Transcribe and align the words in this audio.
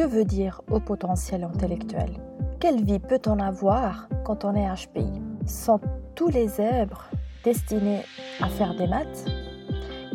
Que 0.00 0.06
veut 0.06 0.24
dire 0.24 0.62
haut 0.70 0.80
potentiel 0.80 1.44
intellectuel? 1.44 2.08
Quelle 2.58 2.82
vie 2.82 2.98
peut-on 2.98 3.38
avoir 3.38 4.08
quand 4.24 4.46
on 4.46 4.54
est 4.54 4.66
HPI 4.66 5.12
Sont 5.44 5.78
tous 6.14 6.28
les 6.28 6.48
zèbres 6.48 7.10
destinés 7.44 8.00
à 8.40 8.48
faire 8.48 8.74
des 8.74 8.86
maths? 8.86 9.26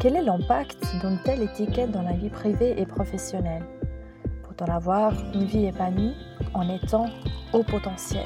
Quel 0.01 0.15
est 0.15 0.23
l'impact 0.23 0.79
d'une 0.99 1.19
telle 1.23 1.43
étiquette 1.43 1.91
dans 1.91 2.01
la 2.01 2.13
vie 2.13 2.31
privée 2.31 2.73
et 2.81 2.87
professionnelle? 2.87 3.61
Peut-on 4.49 4.71
avoir 4.71 5.13
une 5.35 5.45
vie 5.45 5.67
épanouie 5.67 6.15
en 6.55 6.67
étant 6.67 7.05
haut 7.53 7.61
potentiel? 7.61 8.25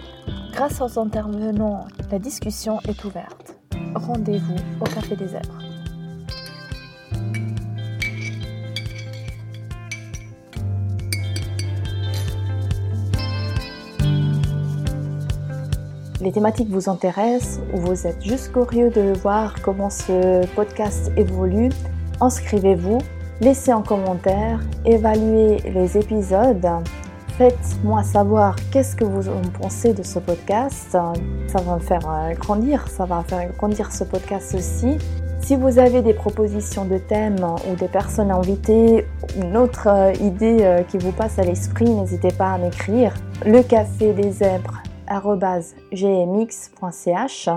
Grâce 0.53 0.80
aux 0.80 0.98
intervenants, 0.98 1.88
la 2.09 2.20
discussion 2.20 2.80
est 2.88 3.03
ouverte. 3.03 3.57
Rendez-vous 3.95 4.55
au 4.80 4.85
Café 4.85 5.17
des 5.17 5.27
Zèbres. 5.27 5.69
Les 16.22 16.32
thématiques 16.32 16.70
vous 16.70 16.90
intéressent 16.90 17.62
ou 17.73 17.78
vous 17.78 18.08
êtes 18.08 18.22
juste 18.23 18.52
curieux 18.52 18.90
de 18.90 19.14
voir 19.22 19.55
comment 19.62 19.90
ce 19.90 20.45
podcast 20.55 21.12
évolue, 21.16 21.70
inscrivez-vous, 22.20 22.98
laissez 23.40 23.72
un 23.72 23.82
commentaire, 23.82 24.59
évaluez 24.86 25.58
les 25.73 25.98
épisodes, 25.98 26.68
faites-moi 27.38 28.04
savoir 28.04 28.58
qu'est-ce 28.72 28.95
que 28.95 29.05
vous 29.05 29.30
en 29.30 29.42
pensez 29.62 29.94
de 29.94 30.04
ce 30.04 30.20
podcast. 30.20 30.92
Ça 30.92 31.62
va 31.62 31.76
me 31.76 31.80
faire 31.80 32.05
euh, 32.05 32.34
grandir, 32.34 32.88
ça 32.90 33.06
va 33.06 33.23
faire 33.26 33.50
grandir 33.58 33.92
ce 33.94 34.04
podcast 34.04 34.54
aussi. 34.56 34.98
Si 35.40 35.56
vous 35.56 35.80
avez 35.80 36.02
des 36.02 36.14
propositions 36.14 36.84
de 36.84 36.98
thèmes 36.98 37.38
ou 37.72 37.76
des 37.76 37.88
personnes 37.88 38.30
invitées, 38.30 39.08
une 39.42 39.56
autre 39.56 39.88
euh, 39.88 40.11
idée 40.20 40.58
euh, 40.61 40.83
qui 40.83 40.98
vous 40.98 41.14
passe 41.14 41.39
à 41.39 41.44
l'esprit, 41.44 41.89
n'hésitez 41.89 42.33
pas 42.33 42.52
à 42.52 42.58
m'écrire. 42.58 43.14
Le 43.45 43.64
café 43.64 44.11
des 44.11 44.31
zèbres 44.31 44.83
gmx.ch. 45.91 47.49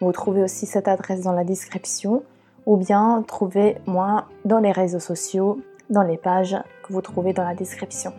Vous 0.00 0.12
trouvez 0.12 0.42
aussi 0.42 0.66
cette 0.66 0.88
adresse 0.88 1.22
dans 1.22 1.32
la 1.32 1.44
description 1.44 2.22
ou 2.66 2.76
bien 2.76 3.24
trouvez-moi 3.26 4.26
dans 4.44 4.58
les 4.58 4.72
réseaux 4.72 5.00
sociaux, 5.00 5.60
dans 5.90 6.02
les 6.02 6.16
pages 6.16 6.56
que 6.82 6.92
vous 6.92 7.02
trouvez 7.02 7.32
dans 7.32 7.44
la 7.44 7.54
description. 7.54 8.12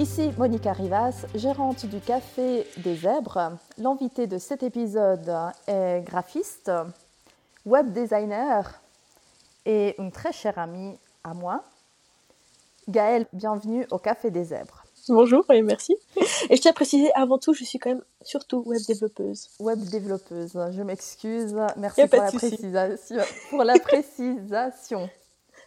Ici 0.00 0.30
Monica 0.38 0.72
Rivas, 0.72 1.26
gérante 1.34 1.84
du 1.84 2.00
Café 2.00 2.66
des 2.78 2.96
Zèbres. 2.96 3.58
L'invité 3.76 4.26
de 4.26 4.38
cet 4.38 4.62
épisode 4.62 5.30
est 5.66 6.00
graphiste, 6.06 6.72
web 7.66 7.92
designer 7.92 8.80
et 9.66 9.94
une 10.00 10.10
très 10.10 10.32
chère 10.32 10.58
amie 10.58 10.96
à 11.22 11.34
moi. 11.34 11.64
Gaëlle, 12.88 13.26
bienvenue 13.34 13.86
au 13.90 13.98
Café 13.98 14.30
des 14.30 14.44
Zèbres. 14.44 14.86
Bonjour 15.10 15.44
et 15.50 15.60
merci. 15.60 15.94
Et 16.48 16.56
je 16.56 16.62
tiens 16.62 16.70
à 16.70 16.74
préciser, 16.74 17.12
avant 17.12 17.36
tout, 17.36 17.52
je 17.52 17.64
suis 17.64 17.78
quand 17.78 17.90
même 17.90 18.02
surtout 18.22 18.62
web 18.64 18.80
développeuse. 18.88 19.50
Web 19.58 19.80
développeuse, 19.80 20.52
je 20.54 20.80
m'excuse. 20.80 21.54
Merci 21.76 22.06
pour 22.06 22.22
la, 22.22 22.32
précisation, 22.32 23.16
pour 23.50 23.64
la 23.64 23.78
précisation. 23.78 25.10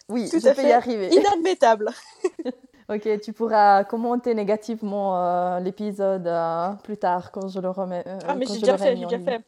Oui, 0.08 0.28
je 0.32 0.38
vais 0.38 0.70
y 0.70 0.72
arriver. 0.72 1.14
Inadmettable. 1.14 1.92
Ok, 2.88 3.08
tu 3.22 3.32
pourras 3.32 3.84
commenter 3.84 4.34
négativement 4.34 5.18
euh, 5.18 5.60
l'épisode 5.60 6.26
euh, 6.26 6.72
plus 6.82 6.98
tard 6.98 7.30
quand 7.32 7.48
je 7.48 7.58
le 7.58 7.70
remets. 7.70 8.04
Euh, 8.06 8.18
ah, 8.28 8.34
mais 8.34 8.44
j'ai 8.46 8.58
déjà 8.58 8.76
fait, 8.76 8.96
j'ai 8.96 9.06
déjà 9.06 9.18
fait. 9.18 9.44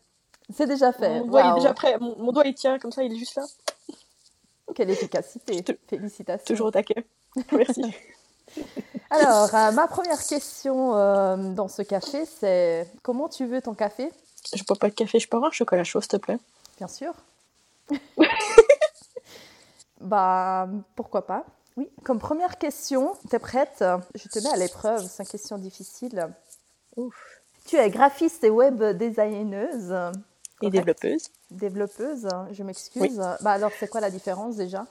C'est 0.55 0.67
déjà 0.67 0.93
fait. 0.93 1.21
Mon 1.21 1.27
doigt 1.27 1.51
est 1.51 1.55
déjà 1.55 1.75
prêt. 1.75 1.99
Mon, 1.99 2.33
doigt 2.33 2.47
il 2.47 2.55
tient 2.55 2.79
comme 2.79 2.93
ça, 2.93 3.03
il 3.03 3.13
est 3.13 3.19
juste 3.19 3.35
là. 3.35 3.45
Quelle 4.75 4.91
efficacité. 4.91 5.65
Félicitations. 5.89 6.47
Toujours 6.47 6.69
au 6.69 6.71
taquet. 6.71 7.05
Merci. 7.53 7.83
Alors, 9.11 9.51
ma 9.75 9.87
première 9.87 10.23
question 10.25 10.93
dans 11.53 11.69
ce 11.69 11.83
café, 11.83 12.25
c'est 12.25 12.91
comment 13.03 13.29
tu 13.29 13.45
veux 13.47 13.61
ton 13.61 13.75
café? 13.75 14.11
Je 14.55 14.63
bois 14.65 14.77
pas 14.77 14.89
de 14.89 14.95
café, 14.95 15.19
je 15.19 15.29
peux 15.29 15.37
avoir 15.37 15.51
un 15.51 15.53
chocolat 15.53 15.85
chaud, 15.85 16.01
s'il 16.01 16.11
te 16.11 16.17
plaît? 16.17 16.39
Bien 16.79 16.89
sûr. 16.89 17.13
bah, 20.01 20.69
pourquoi 20.95 21.27
pas? 21.27 21.45
Oui, 21.77 21.89
comme 22.05 22.19
première 22.19 22.59
question, 22.59 23.13
tu 23.29 23.37
es 23.37 23.39
prête? 23.39 23.85
Je 24.15 24.29
te 24.29 24.39
mets 24.39 24.53
à 24.53 24.57
l'épreuve, 24.57 25.07
c'est 25.09 25.23
une 25.23 25.29
question 25.29 25.59
difficile. 25.59 26.29
Ouf. 26.97 27.15
Tu 27.67 27.77
es 27.77 27.91
graphiste 27.91 28.45
et 28.45 28.51
web 28.51 28.83
designeuse. 28.97 29.95
Et 30.63 30.71
développeuse. 30.71 31.31
Développeuse, 31.51 32.29
je 32.53 32.63
m'excuse. 32.63 33.17
Bah 33.17 33.53
alors, 33.53 33.71
c'est 33.79 33.89
quoi 33.89 34.01
la 34.01 34.11
différence 34.11 34.57
déjà? 34.57 34.87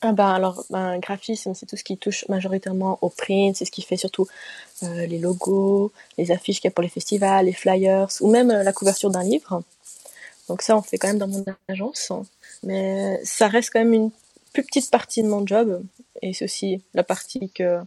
Ah 0.00 0.12
bah 0.12 0.32
alors, 0.32 0.64
ben, 0.70 0.98
graphisme, 0.98 1.54
c'est 1.54 1.66
tout 1.66 1.76
ce 1.76 1.84
qui 1.84 1.96
touche 1.96 2.28
majoritairement 2.28 2.98
au 3.02 3.08
print, 3.08 3.56
c'est 3.56 3.64
ce 3.64 3.70
qui 3.70 3.82
fait 3.82 3.96
surtout 3.96 4.26
euh, 4.82 5.06
les 5.06 5.18
logos, 5.18 5.92
les 6.18 6.30
affiches 6.30 6.60
qu'il 6.60 6.68
y 6.68 6.72
a 6.72 6.74
pour 6.74 6.82
les 6.82 6.88
festivals, 6.88 7.46
les 7.46 7.52
flyers, 7.52 8.08
ou 8.20 8.30
même 8.30 8.50
euh, 8.50 8.62
la 8.62 8.72
couverture 8.72 9.10
d'un 9.10 9.22
livre. 9.22 9.62
Donc 10.48 10.62
ça, 10.62 10.76
on 10.76 10.82
fait 10.82 10.98
quand 10.98 11.08
même 11.08 11.18
dans 11.18 11.28
mon 11.28 11.44
agence. 11.68 12.12
Mais 12.62 13.20
ça 13.24 13.48
reste 13.48 13.70
quand 13.72 13.80
même 13.80 13.94
une 13.94 14.10
plus 14.56 14.64
petite 14.64 14.90
partie 14.90 15.22
de 15.22 15.28
mon 15.28 15.46
job 15.46 15.82
et 16.22 16.32
aussi 16.40 16.80
la 16.94 17.04
partie 17.04 17.50
que 17.50 17.78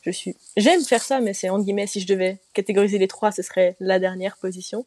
je 0.00 0.10
suis. 0.10 0.34
J'aime 0.56 0.82
faire 0.82 1.02
ça, 1.02 1.20
mais 1.20 1.34
c'est 1.34 1.50
en 1.50 1.58
guillemets 1.58 1.86
si 1.86 2.00
je 2.00 2.06
devais 2.06 2.38
catégoriser 2.54 2.96
les 2.96 3.08
trois, 3.08 3.30
ce 3.30 3.42
serait 3.42 3.76
la 3.78 3.98
dernière 3.98 4.38
position. 4.38 4.86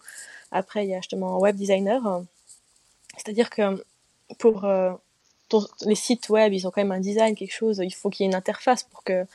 Après, 0.51 0.83
il 0.83 0.89
y 0.89 0.95
a 0.95 0.97
justement 0.97 1.37
web 1.37 1.55
designer, 1.55 2.23
c'est-à-dire 3.17 3.51
que 3.51 3.85
pour 4.39 4.65
euh, 4.65 4.93
les 5.81 5.93
sites 5.93 6.29
web, 6.29 6.53
ils 6.53 6.65
ont 6.67 6.71
quand 6.71 6.81
même 6.81 6.91
un 6.91 6.99
design, 6.99 7.35
quelque 7.35 7.53
chose. 7.53 7.81
Il 7.83 7.93
faut 7.93 8.09
qu'il 8.09 8.23
y 8.23 8.25
ait 8.25 8.31
une 8.31 8.35
interface 8.35 8.81
pour 8.81 9.03
que 9.03 9.27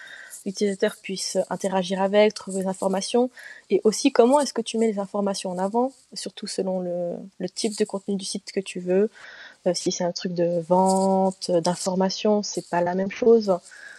l'utilisateur 0.45 0.97
puisse 1.01 1.39
interagir 1.51 2.03
avec, 2.03 2.35
trouver 2.35 2.63
des 2.63 2.67
informations, 2.67 3.31
et 3.71 3.81
aussi 3.85 4.11
comment 4.11 4.41
est-ce 4.41 4.53
que 4.53 4.61
tu 4.61 4.77
mets 4.77 4.89
les 4.89 4.99
informations 4.99 5.51
en 5.51 5.59
avant, 5.59 5.93
surtout 6.15 6.49
selon 6.49 6.81
le 6.81 7.49
type 7.49 7.79
de 7.79 7.85
contenu 7.85 8.17
du 8.17 8.25
site 8.25 8.51
que 8.51 8.59
tu 8.59 8.81
veux. 8.81 9.09
Si 9.75 9.93
c'est 9.93 10.05
un 10.05 10.13
truc 10.13 10.35
de 10.35 10.61
vente, 10.61 11.51
d'information, 11.51 12.43
c'est 12.43 12.69
pas 12.69 12.81
la 12.81 12.95
même 12.95 13.11
chose. 13.11 13.57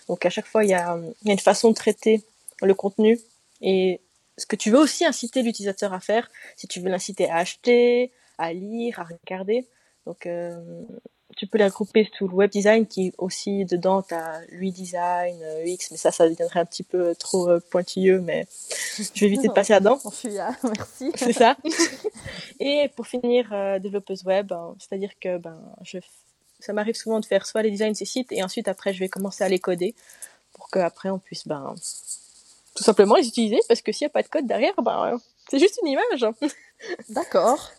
Donc 0.08 0.26
à 0.26 0.30
chaque 0.30 0.46
fois, 0.46 0.64
il 0.64 0.70
y 0.70 0.74
a, 0.74 1.00
y 1.24 1.30
a 1.30 1.34
une 1.34 1.40
façon 1.40 1.70
de 1.70 1.76
traiter 1.76 2.24
le 2.62 2.74
contenu 2.74 3.20
et 3.62 4.02
ce 4.38 4.46
que 4.46 4.56
tu 4.56 4.72
veux 4.72 4.80
aussi 4.80 5.06
inciter 5.06 5.42
l'utilisateur 5.42 5.94
à 5.94 6.00
faire, 6.00 6.30
si 6.56 6.68
tu 6.68 6.80
veux 6.80 6.90
l'inciter 6.90 7.30
à 7.30 7.38
acheter, 7.38 8.12
à 8.38 8.54
lire, 8.54 9.00
à 9.00 9.04
regarder. 9.04 9.68
Donc 10.06 10.26
euh, 10.26 10.84
tu 11.36 11.48
peux 11.48 11.58
les 11.58 11.66
regrouper 11.66 12.10
sous 12.18 12.28
le 12.28 12.34
web 12.34 12.50
design 12.50 12.86
qui 12.86 13.14
aussi 13.18 13.66
dedans 13.66 14.02
tu 14.02 14.14
as 14.14 14.42
UI 14.52 14.72
design, 14.72 15.36
UX, 15.66 15.90
mais 15.92 15.98
ça 15.98 16.12
ça 16.12 16.28
deviendrait 16.28 16.60
un 16.60 16.66
petit 16.66 16.84
peu 16.84 17.16
trop 17.16 17.50
euh, 17.50 17.60
pointilleux 17.72 18.20
mais 18.20 18.48
je 18.98 19.20
vais 19.20 19.28
éviter 19.28 19.48
de 19.48 19.54
passer 19.54 19.74
là-dedans. 19.74 20.00
merci. 20.64 21.12
C'est 21.16 21.34
ça. 21.34 21.58
Et 22.60 22.90
pour 22.96 23.08
finir 23.08 23.50
euh, 23.52 23.80
développeuse 23.80 24.24
web, 24.26 24.52
hein, 24.52 24.76
c'est-à-dire 24.80 25.12
que 25.20 25.38
ben 25.38 25.60
je 25.84 26.00
ça 26.60 26.72
m'arrive 26.72 26.96
souvent 26.96 27.20
de 27.20 27.26
faire 27.26 27.46
soit 27.46 27.62
les 27.62 27.72
designs 27.72 27.92
de 27.92 27.98
ces 27.98 28.06
sites 28.06 28.32
et 28.32 28.44
ensuite 28.44 28.68
après 28.68 28.94
je 28.94 29.00
vais 29.00 29.10
commencer 29.10 29.44
à 29.44 29.50
les 29.50 29.60
coder 29.60 29.96
pour 30.54 30.70
qu'après 30.70 31.10
on 31.10 31.20
puisse 31.20 31.48
ben 31.48 31.76
tout 32.76 32.84
simplement 32.84 33.16
les 33.16 33.28
utiliser 33.28 33.60
parce 33.68 33.82
que 33.82 33.92
s'il 33.92 34.06
n'y 34.06 34.10
a 34.10 34.14
pas 34.14 34.24
de 34.24 34.30
code 34.30 34.48
derrière, 34.48 34.74
ben 34.82 35.20
c'est 35.50 35.60
juste 35.60 35.80
une 35.84 35.90
image. 35.90 36.26
D'accord. 37.10 37.72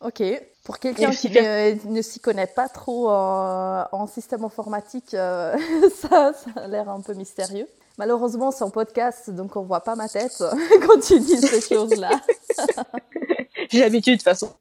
Ok. 0.00 0.22
Pour 0.64 0.78
quelqu'un 0.78 1.10
qui 1.10 1.30
ne, 1.30 2.02
s'y 2.02 2.20
connaît 2.20 2.46
pas 2.46 2.68
trop 2.68 3.08
en, 3.08 4.06
système 4.06 4.44
informatique, 4.44 5.14
euh, 5.14 5.56
ça, 5.94 6.32
ça 6.32 6.50
a 6.56 6.66
l'air 6.66 6.88
un 6.88 7.00
peu 7.00 7.14
mystérieux. 7.14 7.68
Malheureusement, 7.98 8.50
c'est 8.50 8.64
en 8.64 8.70
podcast, 8.70 9.30
donc 9.30 9.56
on 9.56 9.62
voit 9.62 9.80
pas 9.80 9.94
ma 9.94 10.08
tête 10.08 10.42
quand 10.86 11.00
tu 11.00 11.18
dis 11.20 11.38
ces 11.38 11.60
choses-là. 11.74 12.10
J'ai 13.70 13.80
l'habitude 13.80 14.14
de 14.14 14.18
toute 14.18 14.24
façon. 14.24 14.54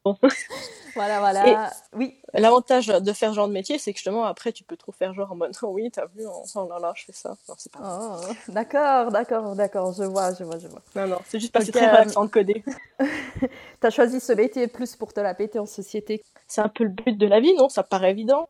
Voilà, 0.95 1.19
voilà. 1.19 1.73
oui. 1.93 2.15
L'avantage 2.33 2.87
de 2.87 3.13
faire 3.13 3.31
ce 3.31 3.35
genre 3.35 3.47
de 3.47 3.53
métier, 3.53 3.77
c'est 3.77 3.91
que 3.91 3.97
justement, 3.97 4.25
après, 4.25 4.51
tu 4.51 4.63
peux 4.63 4.77
trop 4.77 4.91
faire 4.91 5.13
genre 5.13 5.31
en 5.31 5.35
mode, 5.35 5.51
oh 5.61 5.67
oui, 5.71 5.91
t'as 5.91 6.05
vu, 6.05 6.25
oh 6.25 6.69
là 6.69 6.79
là, 6.79 6.93
je 6.95 7.05
fais 7.05 7.11
ça. 7.11 7.35
Non, 7.49 7.55
c'est 7.57 7.71
pas 7.71 7.79
oh, 7.83 8.33
D'accord, 8.47 9.11
d'accord, 9.11 9.55
d'accord, 9.55 9.93
je 9.93 10.03
vois, 10.03 10.33
je 10.33 10.43
vois, 10.43 10.57
je 10.57 10.67
vois. 10.67 10.81
Non, 10.95 11.07
non, 11.07 11.17
c'est 11.25 11.39
juste 11.39 11.51
parce 11.51 11.65
que 11.65 11.73
c'est 11.73 11.79
très 11.79 11.91
relaxant 11.91 12.25
de 12.25 12.29
coder. 12.29 12.63
t'as 13.79 13.89
choisi 13.89 14.19
ce 14.19 14.33
métier 14.33 14.67
plus 14.67 14.95
pour 14.95 15.13
te 15.13 15.19
la 15.19 15.33
péter 15.33 15.59
en 15.59 15.65
société. 15.65 16.23
C'est 16.47 16.61
un 16.61 16.69
peu 16.69 16.85
le 16.85 16.91
but 16.91 17.17
de 17.17 17.27
la 17.27 17.39
vie, 17.39 17.53
non? 17.55 17.69
Ça 17.69 17.83
paraît 17.83 18.11
évident. 18.11 18.47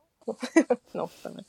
non, 0.93 1.07
pas 1.23 1.29
vrai. 1.29 1.43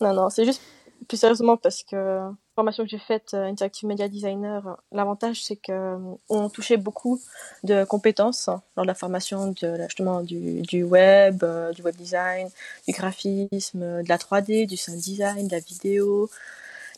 Non, 0.00 0.14
non, 0.14 0.30
c'est 0.30 0.44
juste 0.44 0.62
plus 1.06 1.16
sérieusement 1.16 1.56
parce 1.56 1.82
que 1.84 2.28
formation 2.54 2.84
que 2.84 2.90
j'ai 2.90 2.98
faite 2.98 3.32
euh, 3.34 3.46
Interactive 3.46 3.88
Media 3.88 4.08
Designer, 4.08 4.78
l'avantage 4.92 5.42
c'est 5.44 5.56
que 5.56 5.72
euh, 5.72 5.98
on 6.28 6.48
touchait 6.48 6.76
beaucoup 6.76 7.20
de 7.64 7.84
compétences 7.84 8.48
lors 8.76 8.84
de 8.84 8.86
la 8.86 8.94
formation 8.94 9.54
justement 9.56 10.20
du, 10.22 10.82
web, 10.82 11.42
euh, 11.42 11.72
du 11.72 11.82
web 11.82 11.96
design, 11.96 12.48
du 12.86 12.92
graphisme, 12.92 14.02
de 14.02 14.08
la 14.08 14.18
3D, 14.18 14.66
du 14.66 14.76
sound 14.76 14.98
design, 14.98 15.46
de 15.46 15.52
la 15.52 15.60
vidéo, 15.60 16.30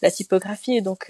la 0.03 0.11
typographie 0.11 0.77
et 0.77 0.81
donc 0.81 1.06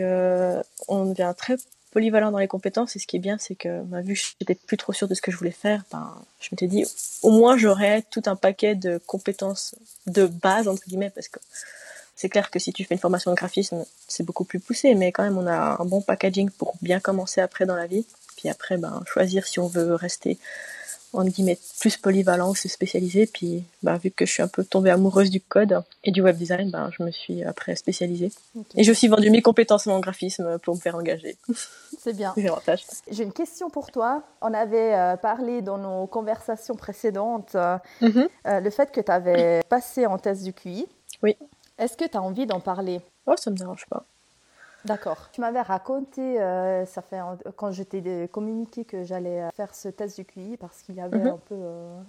on 0.88 1.06
devient 1.06 1.34
très 1.36 1.56
polyvalent 1.90 2.30
dans 2.30 2.38
les 2.38 2.48
compétences. 2.48 2.96
Et 2.96 2.98
ce 2.98 3.06
qui 3.06 3.16
est 3.16 3.20
bien, 3.20 3.38
c'est 3.38 3.54
que 3.54 3.82
bah, 3.82 4.02
vu 4.02 4.14
que 4.14 4.20
j'étais 4.40 4.54
plus 4.56 4.76
trop 4.76 4.92
sûre 4.92 5.08
de 5.08 5.14
ce 5.14 5.22
que 5.22 5.30
je 5.30 5.36
voulais 5.36 5.52
faire, 5.52 5.84
ben, 5.90 6.12
je 6.40 6.48
m'étais 6.52 6.66
dit, 6.66 6.84
au 7.22 7.30
moins 7.30 7.56
j'aurais 7.56 8.02
tout 8.10 8.22
un 8.26 8.36
paquet 8.36 8.74
de 8.74 8.98
compétences 8.98 9.74
de 10.06 10.26
base, 10.26 10.68
entre 10.68 10.82
guillemets, 10.86 11.10
parce 11.10 11.28
que 11.28 11.38
c'est 12.16 12.28
clair 12.28 12.50
que 12.50 12.58
si 12.58 12.72
tu 12.72 12.84
fais 12.84 12.94
une 12.94 13.00
formation 13.00 13.30
de 13.30 13.36
graphisme, 13.36 13.84
c'est 14.06 14.22
beaucoup 14.22 14.44
plus 14.44 14.60
poussé, 14.60 14.94
mais 14.94 15.12
quand 15.12 15.22
même, 15.22 15.38
on 15.38 15.46
a 15.46 15.76
un 15.80 15.84
bon 15.84 16.00
packaging 16.00 16.50
pour 16.50 16.74
bien 16.80 17.00
commencer 17.00 17.40
après 17.40 17.66
dans 17.66 17.76
la 17.76 17.86
vie. 17.86 18.06
Puis 18.36 18.48
après, 18.48 18.76
ben, 18.76 19.02
choisir 19.06 19.46
si 19.46 19.58
on 19.58 19.66
veut 19.66 19.94
rester 19.94 20.38
en 21.14 21.24
guillemets 21.24 21.58
plus 21.80 21.96
polyvalent 21.96 22.50
ou 22.50 22.54
se 22.54 22.68
spécialiser. 22.68 23.26
Puis 23.26 23.64
ben, 23.82 23.96
vu 23.96 24.10
que 24.10 24.26
je 24.26 24.32
suis 24.32 24.42
un 24.42 24.48
peu 24.48 24.64
tombée 24.64 24.90
amoureuse 24.90 25.30
du 25.30 25.40
code 25.40 25.82
et 26.02 26.10
du 26.10 26.20
web 26.20 26.36
design, 26.36 26.70
ben, 26.70 26.90
je 26.96 27.02
me 27.02 27.10
suis 27.10 27.42
après 27.44 27.76
spécialisée. 27.76 28.30
Et 28.76 28.84
j'ai 28.84 28.90
aussi 28.90 29.08
vendu 29.08 29.30
mes 29.30 29.42
compétences 29.42 29.86
en 29.86 30.00
graphisme 30.00 30.58
pour 30.58 30.74
me 30.74 30.80
faire 30.80 30.96
engager. 30.96 31.36
C'est 31.98 32.16
bien. 32.16 32.34
J'ai 33.10 33.22
une 33.22 33.32
question 33.32 33.70
pour 33.70 33.90
toi. 33.90 34.22
On 34.40 34.52
avait 34.52 34.94
euh, 34.94 35.16
parlé 35.16 35.62
dans 35.62 35.78
nos 35.78 36.06
conversations 36.06 36.74
précédentes 36.74 37.54
euh, 37.54 37.78
mm-hmm. 38.02 38.28
euh, 38.46 38.60
le 38.60 38.70
fait 38.70 38.92
que 38.92 39.00
tu 39.00 39.10
avais 39.10 39.62
passé 39.68 40.06
en 40.06 40.18
test 40.18 40.42
du 40.42 40.52
QI. 40.52 40.86
Oui. 41.22 41.36
Est-ce 41.78 41.96
que 41.96 42.04
tu 42.04 42.16
as 42.16 42.22
envie 42.22 42.46
d'en 42.46 42.60
parler? 42.60 43.00
Oh, 43.26 43.34
ça 43.36 43.50
me 43.50 43.56
dérange 43.56 43.86
pas. 43.86 44.04
D'accord. 44.84 45.28
Tu 45.32 45.40
m'avais 45.40 45.62
raconté, 45.62 46.40
euh, 46.40 46.84
ça 46.84 47.00
fait 47.00 47.18
quand 47.56 47.72
je 47.72 47.82
t'ai 47.82 48.28
communiqué 48.28 48.84
que 48.84 49.02
j'allais 49.02 49.42
euh, 49.42 49.50
faire 49.54 49.74
ce 49.74 49.88
test 49.88 50.16
du 50.16 50.24
QI 50.24 50.56
parce 50.58 50.82
qu'il 50.82 50.94
y 50.96 51.00
avait 51.00 51.18
mhm. 51.18 51.28
un 51.28 51.38
peu, 51.48 51.54
euh, 51.54 52.02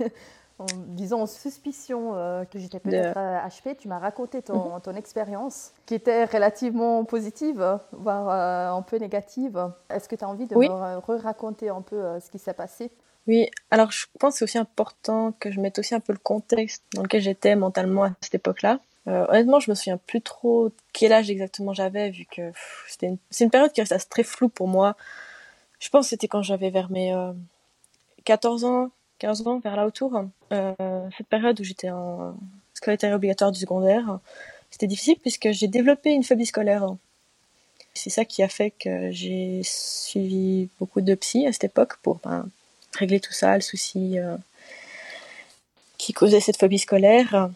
en, 0.60 0.66
disons, 0.86 1.22
en 1.22 1.26
suspicion 1.26 2.12
que 2.50 2.58
j'étais 2.58 2.78
peut-être 2.78 3.18
HP. 3.18 3.76
Tu 3.76 3.88
m'as 3.88 3.98
raconté 3.98 4.40
ton, 4.40 4.74
mhm. 4.74 4.80
ton 4.80 4.94
expérience 4.94 5.72
qui 5.84 5.94
était 5.94 6.24
relativement 6.26 7.04
positive, 7.04 7.78
voire 7.92 8.72
un 8.72 8.82
peu 8.82 8.98
négative. 8.98 9.72
Est-ce 9.90 10.08
que 10.08 10.14
tu 10.14 10.24
as 10.24 10.28
envie 10.28 10.46
de 10.46 10.54
me 10.54 10.98
re-raconter 10.98 11.70
un 11.70 11.82
peu 11.82 12.20
ce 12.20 12.30
qui 12.30 12.38
s'est 12.38 12.54
passé? 12.54 12.92
Oui, 13.26 13.50
alors 13.72 13.90
je 13.90 14.06
pense 14.20 14.34
que 14.34 14.38
c'est 14.38 14.44
aussi 14.44 14.58
important 14.58 15.32
que 15.40 15.50
je 15.50 15.60
mette 15.60 15.80
aussi 15.80 15.96
un 15.96 16.00
peu 16.00 16.12
le 16.12 16.18
contexte 16.20 16.84
dans 16.94 17.02
lequel 17.02 17.20
j'étais 17.20 17.56
mentalement 17.56 18.04
à 18.04 18.10
cette 18.20 18.36
époque-là. 18.36 18.78
Euh, 19.08 19.24
honnêtement, 19.28 19.60
je 19.60 19.70
me 19.70 19.74
souviens 19.74 19.98
plus 19.98 20.20
trop 20.20 20.70
quel 20.92 21.12
âge 21.12 21.30
exactement 21.30 21.72
j'avais, 21.72 22.10
vu 22.10 22.26
que 22.26 22.52
c'est 22.88 23.16
une 23.40 23.50
période 23.50 23.72
qui 23.72 23.82
reste 23.82 24.10
très 24.10 24.24
floue 24.24 24.48
pour 24.48 24.68
moi. 24.68 24.96
Je 25.78 25.88
pense 25.90 26.06
que 26.06 26.10
c'était 26.10 26.28
quand 26.28 26.42
j'avais 26.42 26.70
vers 26.70 26.90
mes 26.90 27.14
14 28.24 28.64
euh, 28.64 28.68
ans, 28.68 28.90
15 29.18 29.46
ans, 29.46 29.58
vers 29.60 29.76
là 29.76 29.86
autour. 29.86 30.20
Euh, 30.52 31.08
cette 31.16 31.28
période 31.28 31.60
où 31.60 31.64
j'étais 31.64 31.90
en 31.90 32.34
scolarité 32.74 33.12
obligatoire 33.12 33.52
du 33.52 33.60
secondaire, 33.60 34.18
c'était 34.70 34.88
difficile 34.88 35.16
puisque 35.20 35.50
j'ai 35.52 35.68
développé 35.68 36.10
une 36.10 36.24
phobie 36.24 36.46
scolaire. 36.46 36.86
C'est 37.94 38.10
ça 38.10 38.24
qui 38.24 38.42
a 38.42 38.48
fait 38.48 38.72
que 38.72 39.10
j'ai 39.10 39.60
suivi 39.62 40.68
beaucoup 40.80 41.00
de 41.00 41.14
psy 41.14 41.46
à 41.46 41.52
cette 41.52 41.64
époque 41.64 41.96
pour 42.02 42.16
ben, 42.24 42.46
régler 42.94 43.20
tout 43.20 43.32
ça, 43.32 43.54
le 43.54 43.62
souci 43.62 44.18
qui 45.96 46.12
causait 46.12 46.40
cette 46.40 46.58
phobie 46.58 46.78
scolaire. 46.78 47.50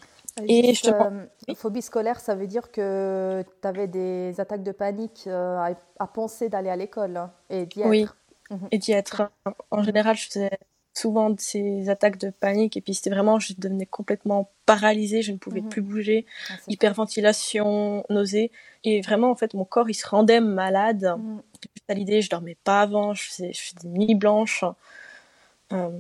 Et 0.47 0.75
je 0.75 0.83
te... 0.83 0.91
Euh, 0.91 1.55
phobie 1.55 1.83
scolaire, 1.83 2.21
ça 2.21 2.35
veut 2.35 2.47
dire 2.47 2.71
que 2.71 3.45
tu 3.61 3.69
avais 3.69 3.89
des 3.89 4.41
attaques 4.41 4.63
de 4.63 4.73
panique 4.73 5.25
euh, 5.27 5.75
à, 5.99 6.07
penser 6.07 6.49
d'aller 6.49 6.71
à 6.71 6.77
l'école 6.77 7.17
hein, 7.17 7.33
et 7.51 7.67
d'y 7.67 7.81
être. 7.81 7.89
Oui, 7.89 8.07
mhm. 8.51 8.69
et 8.71 8.79
d'y 8.79 8.93
être. 8.93 9.31
En 9.71 9.83
général, 9.83 10.17
je 10.17 10.27
faisais 10.27 10.51
souvent 10.95 11.35
ces 11.39 11.89
attaques 11.89 12.19
de 12.19 12.31
panique 12.31 12.77
et 12.77 12.81
puis 12.81 12.95
c'était 12.95 13.11
vraiment, 13.11 13.39
je 13.39 13.55
devenais 13.57 13.87
complètement 13.87 14.51
paralysée, 14.67 15.23
je 15.23 15.33
ne 15.33 15.39
pouvais 15.39 15.61
mhm. 15.61 15.69
plus 15.69 15.83
bouger, 15.83 16.27
ah, 16.49 16.55
hyperventilation, 16.69 18.05
nausée. 18.11 18.51
Et 18.85 19.01
vraiment, 19.01 19.31
en 19.31 19.37
fait, 19.37 19.55
mon 19.55 19.65
corps, 19.65 19.91
il 19.91 19.95
se 19.95 20.07
rendait 20.07 20.41
malade. 20.41 21.15
Mhm. 21.19 21.43
à 21.89 21.95
l'idée, 21.95 22.23
je 22.23 22.31
dormais 22.31 22.57
pas 22.65 22.83
avant, 22.83 23.15
je 23.15 23.25
faisais, 23.25 23.53
je 23.53 23.61
faisais 23.61 23.89
des 23.89 23.89
nuits 23.89 24.15
blanches. 24.15 24.65
Euh, 25.73 25.91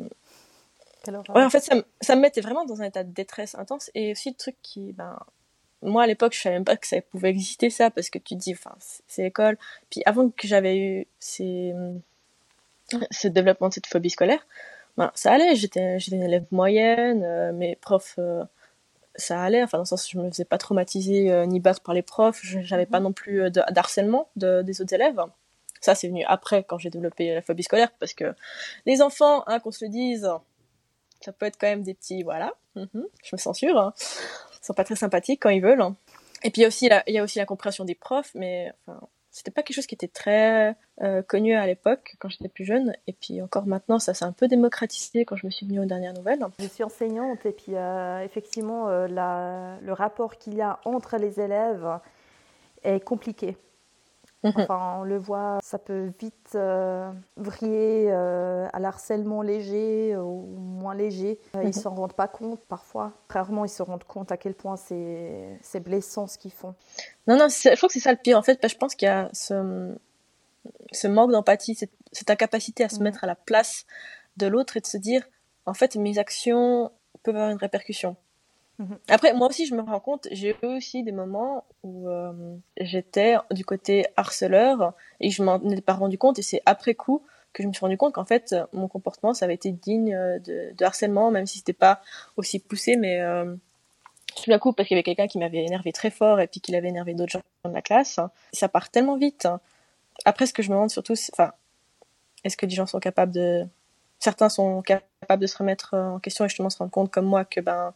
Ouais, 1.08 1.44
en 1.44 1.50
fait, 1.50 1.60
ça, 1.60 1.74
ça, 2.00 2.16
me 2.16 2.20
mettait 2.20 2.40
vraiment 2.40 2.64
dans 2.64 2.82
un 2.82 2.84
état 2.84 3.04
de 3.04 3.12
détresse 3.12 3.54
intense. 3.54 3.90
Et 3.94 4.12
aussi, 4.12 4.30
le 4.30 4.36
truc 4.36 4.56
qui, 4.62 4.92
ben, 4.92 5.18
moi, 5.82 6.02
à 6.02 6.06
l'époque, 6.06 6.34
je 6.34 6.40
savais 6.40 6.56
même 6.56 6.64
pas 6.64 6.76
que 6.76 6.86
ça 6.86 7.00
pouvait 7.00 7.30
exister, 7.30 7.70
ça, 7.70 7.90
parce 7.90 8.10
que 8.10 8.18
tu 8.18 8.34
te 8.34 8.40
dis, 8.40 8.52
enfin, 8.52 8.74
c'est 9.06 9.22
l'école. 9.22 9.56
Puis 9.90 10.02
avant 10.04 10.28
que 10.28 10.46
j'avais 10.46 10.78
eu 10.78 11.06
ces, 11.18 11.74
ce 13.10 13.28
développement 13.28 13.68
de 13.68 13.74
cette 13.74 13.86
phobie 13.86 14.10
scolaire, 14.10 14.46
ben, 14.96 15.10
ça 15.14 15.32
allait. 15.32 15.54
J'étais, 15.56 15.98
une 15.98 16.22
élève 16.22 16.44
moyenne, 16.50 17.22
euh, 17.24 17.52
mes 17.52 17.76
profs, 17.76 18.16
euh, 18.18 18.44
ça 19.16 19.42
allait. 19.42 19.62
Enfin, 19.62 19.78
dans 19.78 19.84
le 19.84 19.88
sens 19.88 20.06
où 20.08 20.18
je 20.18 20.18
me 20.18 20.30
faisais 20.30 20.44
pas 20.44 20.58
traumatiser 20.58 21.30
euh, 21.30 21.46
ni 21.46 21.60
battre 21.60 21.80
par 21.82 21.94
les 21.94 22.02
profs. 22.02 22.40
J'avais 22.42 22.86
pas 22.86 22.98
mhm. 22.98 23.04
non 23.04 23.12
plus 23.12 23.50
d'harcèlement 23.50 24.28
de, 24.36 24.62
des 24.62 24.80
autres 24.82 24.94
élèves. 24.94 25.20
Ça, 25.80 25.94
c'est 25.94 26.08
venu 26.08 26.24
après, 26.26 26.62
quand 26.64 26.78
j'ai 26.78 26.90
développé 26.90 27.34
la 27.34 27.40
phobie 27.40 27.62
scolaire, 27.62 27.90
parce 27.98 28.12
que 28.12 28.34
les 28.84 29.00
enfants, 29.00 29.44
hein, 29.46 29.60
qu'on 29.60 29.70
se 29.70 29.84
le 29.84 29.90
dise, 29.90 30.28
ça 31.20 31.32
peut 31.32 31.46
être 31.46 31.58
quand 31.58 31.68
même 31.68 31.82
des 31.82 31.94
petits, 31.94 32.22
voilà, 32.22 32.54
mhm, 32.76 33.06
je 33.22 33.36
me 33.36 33.38
censure, 33.38 33.78
hein. 33.78 33.92
ils 33.98 34.64
sont 34.64 34.74
pas 34.74 34.84
très 34.84 34.96
sympathiques 34.96 35.40
quand 35.42 35.50
ils 35.50 35.62
veulent. 35.62 35.82
Hein. 35.82 35.96
Et 36.42 36.50
puis 36.50 36.62
il 36.62 36.64
y 36.64 36.66
aussi 36.66 36.88
la, 36.88 37.02
il 37.06 37.14
y 37.14 37.18
a 37.18 37.22
aussi 37.22 37.38
la 37.38 37.46
compréhension 37.46 37.84
des 37.84 37.94
profs, 37.94 38.32
mais 38.34 38.72
enfin, 38.86 39.06
c'était 39.30 39.50
pas 39.50 39.62
quelque 39.62 39.76
chose 39.76 39.86
qui 39.86 39.94
était 39.94 40.08
très 40.08 40.76
euh, 41.02 41.22
connu 41.22 41.54
à 41.54 41.66
l'époque 41.66 42.16
quand 42.18 42.28
j'étais 42.28 42.48
plus 42.48 42.64
jeune. 42.64 42.94
Et 43.06 43.12
puis 43.12 43.40
encore 43.42 43.66
maintenant, 43.66 43.98
ça 43.98 44.12
s'est 44.14 44.24
un 44.24 44.32
peu 44.32 44.48
démocratisé 44.48 45.24
quand 45.24 45.36
je 45.36 45.46
me 45.46 45.50
suis 45.50 45.66
venue 45.66 45.80
aux 45.80 45.84
dernières 45.84 46.14
nouvelles. 46.14 46.44
Je 46.58 46.66
suis 46.66 46.82
enseignante 46.82 47.46
et 47.46 47.52
puis 47.52 47.76
euh, 47.76 48.24
effectivement, 48.24 48.88
euh, 48.88 49.06
le 49.08 49.92
rapport 49.92 50.36
qu'il 50.36 50.54
y 50.54 50.62
a 50.62 50.80
entre 50.84 51.16
les 51.16 51.40
élèves 51.40 51.86
est 52.82 53.00
compliqué. 53.00 53.56
Mhm. 54.42 54.52
Enfin, 54.56 54.96
on 55.00 55.04
le 55.04 55.18
voit, 55.18 55.58
ça 55.62 55.78
peut 55.78 56.12
vite 56.18 56.52
euh, 56.54 57.12
vriller 57.36 58.06
euh, 58.10 58.66
à 58.72 58.78
l'harcèlement 58.78 59.42
léger 59.42 60.16
ou 60.16 60.46
moins 60.56 60.94
léger. 60.94 61.38
Euh, 61.54 61.60
ils 61.60 61.60
ne 61.60 61.66
mhm. 61.66 61.72
s'en 61.72 61.94
rendent 61.94 62.14
pas 62.14 62.28
compte 62.28 62.60
parfois. 62.64 63.12
Rarement, 63.28 63.66
ils 63.66 63.70
se 63.70 63.82
rendent 63.82 64.04
compte 64.04 64.32
à 64.32 64.38
quel 64.38 64.54
point 64.54 64.76
c'est 64.76 65.80
blessant 65.80 66.26
ce 66.26 66.38
qu'ils 66.38 66.52
font. 66.52 66.74
Non, 67.26 67.36
non, 67.36 67.48
je 67.48 67.76
crois 67.76 67.88
que 67.88 67.92
c'est 67.92 68.00
ça 68.00 68.12
le 68.12 68.18
pire. 68.18 68.38
En 68.38 68.42
fait, 68.42 68.66
je 68.66 68.76
pense 68.76 68.94
qu'il 68.94 69.06
y 69.06 69.10
a 69.10 69.28
ce, 69.34 69.94
ce 70.92 71.06
manque 71.06 71.32
d'empathie, 71.32 71.74
cette, 71.74 71.92
cette, 72.12 72.30
incapacité 72.30 72.84
à 72.84 72.88
se 72.88 72.96
mhm. 72.96 73.04
mettre 73.04 73.24
à 73.24 73.26
la 73.26 73.36
place 73.36 73.84
de 74.38 74.46
l'autre 74.46 74.78
et 74.78 74.80
de 74.80 74.86
se 74.86 74.96
dire, 74.96 75.22
en 75.66 75.74
fait, 75.74 75.96
mes 75.96 76.18
actions 76.18 76.90
peuvent 77.22 77.36
avoir 77.36 77.50
une 77.50 77.58
répercussion. 77.58 78.16
Mhm. 78.80 78.98
Après, 79.08 79.34
moi 79.34 79.48
aussi, 79.48 79.66
je 79.66 79.74
me 79.74 79.82
rends 79.82 80.00
compte, 80.00 80.26
j'ai 80.32 80.56
eu 80.62 80.66
aussi 80.66 81.02
des 81.02 81.12
moments 81.12 81.64
où 81.82 82.08
euh, 82.08 82.56
j'étais 82.80 83.36
du 83.50 83.62
côté 83.62 84.06
harceleur 84.16 84.94
et 85.20 85.30
je 85.30 85.42
m'en 85.42 85.60
étais 85.70 85.82
pas 85.82 85.92
rendu 85.92 86.16
compte 86.16 86.38
et 86.38 86.42
c'est 86.42 86.62
après 86.64 86.94
coup 86.94 87.22
que 87.52 87.62
je 87.62 87.68
me 87.68 87.74
suis 87.74 87.80
rendu 87.80 87.98
compte 87.98 88.14
qu'en 88.14 88.24
fait, 88.24 88.54
mon 88.72 88.88
comportement, 88.88 89.34
ça 89.34 89.44
avait 89.44 89.54
été 89.54 89.70
digne 89.70 90.12
de, 90.12 90.72
de 90.74 90.84
harcèlement, 90.84 91.30
même 91.30 91.46
si 91.46 91.58
c'était 91.58 91.74
pas 91.74 92.00
aussi 92.38 92.58
poussé, 92.58 92.96
mais 92.96 93.20
euh, 93.20 93.54
tout 94.42 94.48
d'un 94.48 94.58
coup, 94.58 94.72
parce 94.72 94.88
qu'il 94.88 94.94
y 94.94 94.98
avait 94.98 95.02
quelqu'un 95.02 95.26
qui 95.26 95.38
m'avait 95.38 95.62
énervé 95.62 95.92
très 95.92 96.10
fort 96.10 96.40
et 96.40 96.46
puis 96.46 96.60
qu'il 96.60 96.74
avait 96.74 96.88
énervé 96.88 97.12
d'autres 97.12 97.32
gens 97.32 97.42
dans 97.64 97.72
la 97.72 97.82
classe, 97.82 98.18
ça 98.54 98.68
part 98.70 98.88
tellement 98.88 99.18
vite. 99.18 99.46
Après, 100.24 100.46
ce 100.46 100.54
que 100.54 100.62
je 100.62 100.70
me 100.70 100.74
demande 100.74 100.90
surtout, 100.90 101.14
enfin, 101.32 101.52
est-ce 102.44 102.56
que 102.56 102.64
les 102.64 102.74
gens 102.74 102.86
sont 102.86 103.00
capables 103.00 103.32
de, 103.32 103.66
certains 104.20 104.48
sont 104.48 104.80
capables 104.80 105.42
de 105.42 105.46
se 105.46 105.58
remettre 105.58 105.94
en 105.94 106.18
question 106.18 106.46
et 106.46 106.48
justement 106.48 106.70
se 106.70 106.78
rendre 106.78 106.90
compte 106.90 107.10
comme 107.10 107.26
moi 107.26 107.44
que 107.44 107.60
ben 107.60 107.92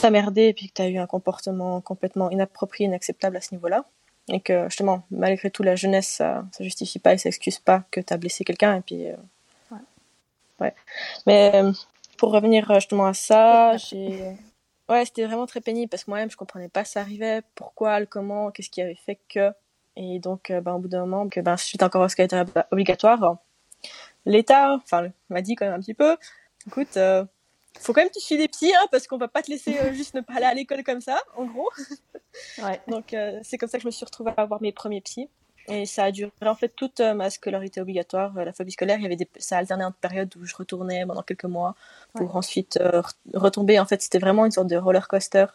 t'as 0.00 0.10
merdé 0.10 0.48
et 0.48 0.54
puis 0.54 0.68
que 0.68 0.74
t'as 0.74 0.88
eu 0.88 0.98
un 0.98 1.06
comportement 1.06 1.80
complètement 1.80 2.30
inapproprié, 2.30 2.86
inacceptable 2.86 3.36
à 3.36 3.40
ce 3.40 3.54
niveau-là. 3.54 3.84
Et 4.30 4.40
que 4.40 4.64
justement, 4.64 5.04
malgré 5.10 5.50
tout, 5.50 5.62
la 5.62 5.74
jeunesse, 5.74 6.08
ça, 6.08 6.44
ça 6.52 6.64
justifie 6.64 6.98
pas 6.98 7.14
et 7.14 7.18
ça 7.18 7.28
excuse 7.28 7.58
pas 7.58 7.84
que 7.90 8.00
t'as 8.00 8.18
blessé 8.18 8.44
quelqu'un. 8.44 8.76
Et 8.76 8.80
puis, 8.82 9.08
euh, 9.08 9.16
ouais. 9.70 9.78
ouais. 10.60 10.74
Mais 11.26 11.52
euh, 11.54 11.72
pour 12.18 12.32
revenir 12.32 12.70
euh, 12.70 12.74
justement 12.74 13.06
à 13.06 13.14
ça, 13.14 13.76
j'ai. 13.78 14.36
Ouais, 14.88 15.04
c'était 15.04 15.26
vraiment 15.26 15.46
très 15.46 15.60
pénible 15.60 15.88
parce 15.90 16.04
que 16.04 16.10
moi-même, 16.10 16.30
je 16.30 16.36
comprenais 16.36 16.68
pas 16.68 16.84
ça 16.84 17.00
arrivait, 17.00 17.42
pourquoi, 17.54 18.00
le 18.00 18.06
comment, 18.06 18.50
qu'est-ce 18.50 18.70
qui 18.70 18.80
avait 18.80 18.94
fait 18.94 19.18
que. 19.28 19.50
Et 19.96 20.18
donc, 20.18 20.50
ben, 20.50 20.74
au 20.74 20.78
bout 20.78 20.88
d'un 20.88 21.00
moment, 21.00 21.28
que 21.28 21.40
ben, 21.40 21.56
suite 21.56 21.82
encore 21.82 22.04
à 22.04 22.08
ce 22.08 22.16
qui 22.16 22.22
était 22.22 22.40
obligatoire, 22.70 23.38
l'État, 24.24 24.74
enfin, 24.74 25.08
m'a 25.28 25.42
dit 25.42 25.56
quand 25.56 25.66
même 25.66 25.74
un 25.74 25.80
petit 25.80 25.92
peu, 25.92 26.16
écoute, 26.66 26.96
faut 27.80 27.92
quand 27.92 28.00
même 28.00 28.08
que 28.08 28.14
tu 28.14 28.20
suis 28.20 28.36
des 28.36 28.48
psys, 28.48 28.72
hein, 28.74 28.86
parce 28.90 29.06
qu'on 29.06 29.18
va 29.18 29.28
pas 29.28 29.42
te 29.42 29.50
laisser 29.50 29.78
euh, 29.78 29.92
juste 29.92 30.14
ne 30.14 30.20
pas 30.20 30.34
aller 30.34 30.46
à 30.46 30.54
l'école 30.54 30.82
comme 30.82 31.00
ça, 31.00 31.20
en 31.36 31.44
gros. 31.44 31.70
Ouais. 32.62 32.80
Donc 32.86 33.14
euh, 33.14 33.40
c'est 33.42 33.58
comme 33.58 33.68
ça 33.68 33.78
que 33.78 33.82
je 33.82 33.88
me 33.88 33.90
suis 33.90 34.04
retrouvée 34.04 34.30
à 34.36 34.42
avoir 34.42 34.62
mes 34.62 34.70
premiers 34.70 35.00
psys. 35.00 35.28
Et 35.66 35.86
ça 35.86 36.04
a 36.04 36.12
duré 36.12 36.30
en 36.42 36.54
fait 36.54 36.68
toute 36.68 37.00
euh, 37.00 37.12
ma 37.12 37.30
scolarité 37.30 37.80
obligatoire, 37.80 38.32
la 38.32 38.52
phobie 38.52 38.70
scolaire. 38.70 38.98
Il 38.98 39.02
y 39.02 39.06
avait 39.06 39.16
des, 39.16 39.28
ça 39.38 39.58
alternait 39.58 39.84
entre 39.84 39.96
périodes 39.96 40.32
où 40.36 40.44
je 40.44 40.54
retournais 40.54 41.04
pendant 41.04 41.22
quelques 41.22 41.44
mois 41.44 41.74
pour 42.14 42.36
ensuite 42.36 42.78
retomber. 43.34 43.80
En 43.80 43.86
fait, 43.86 44.02
c'était 44.02 44.20
vraiment 44.20 44.44
une 44.44 44.52
sorte 44.52 44.68
de 44.68 44.76
roller 44.76 45.08
coaster 45.08 45.46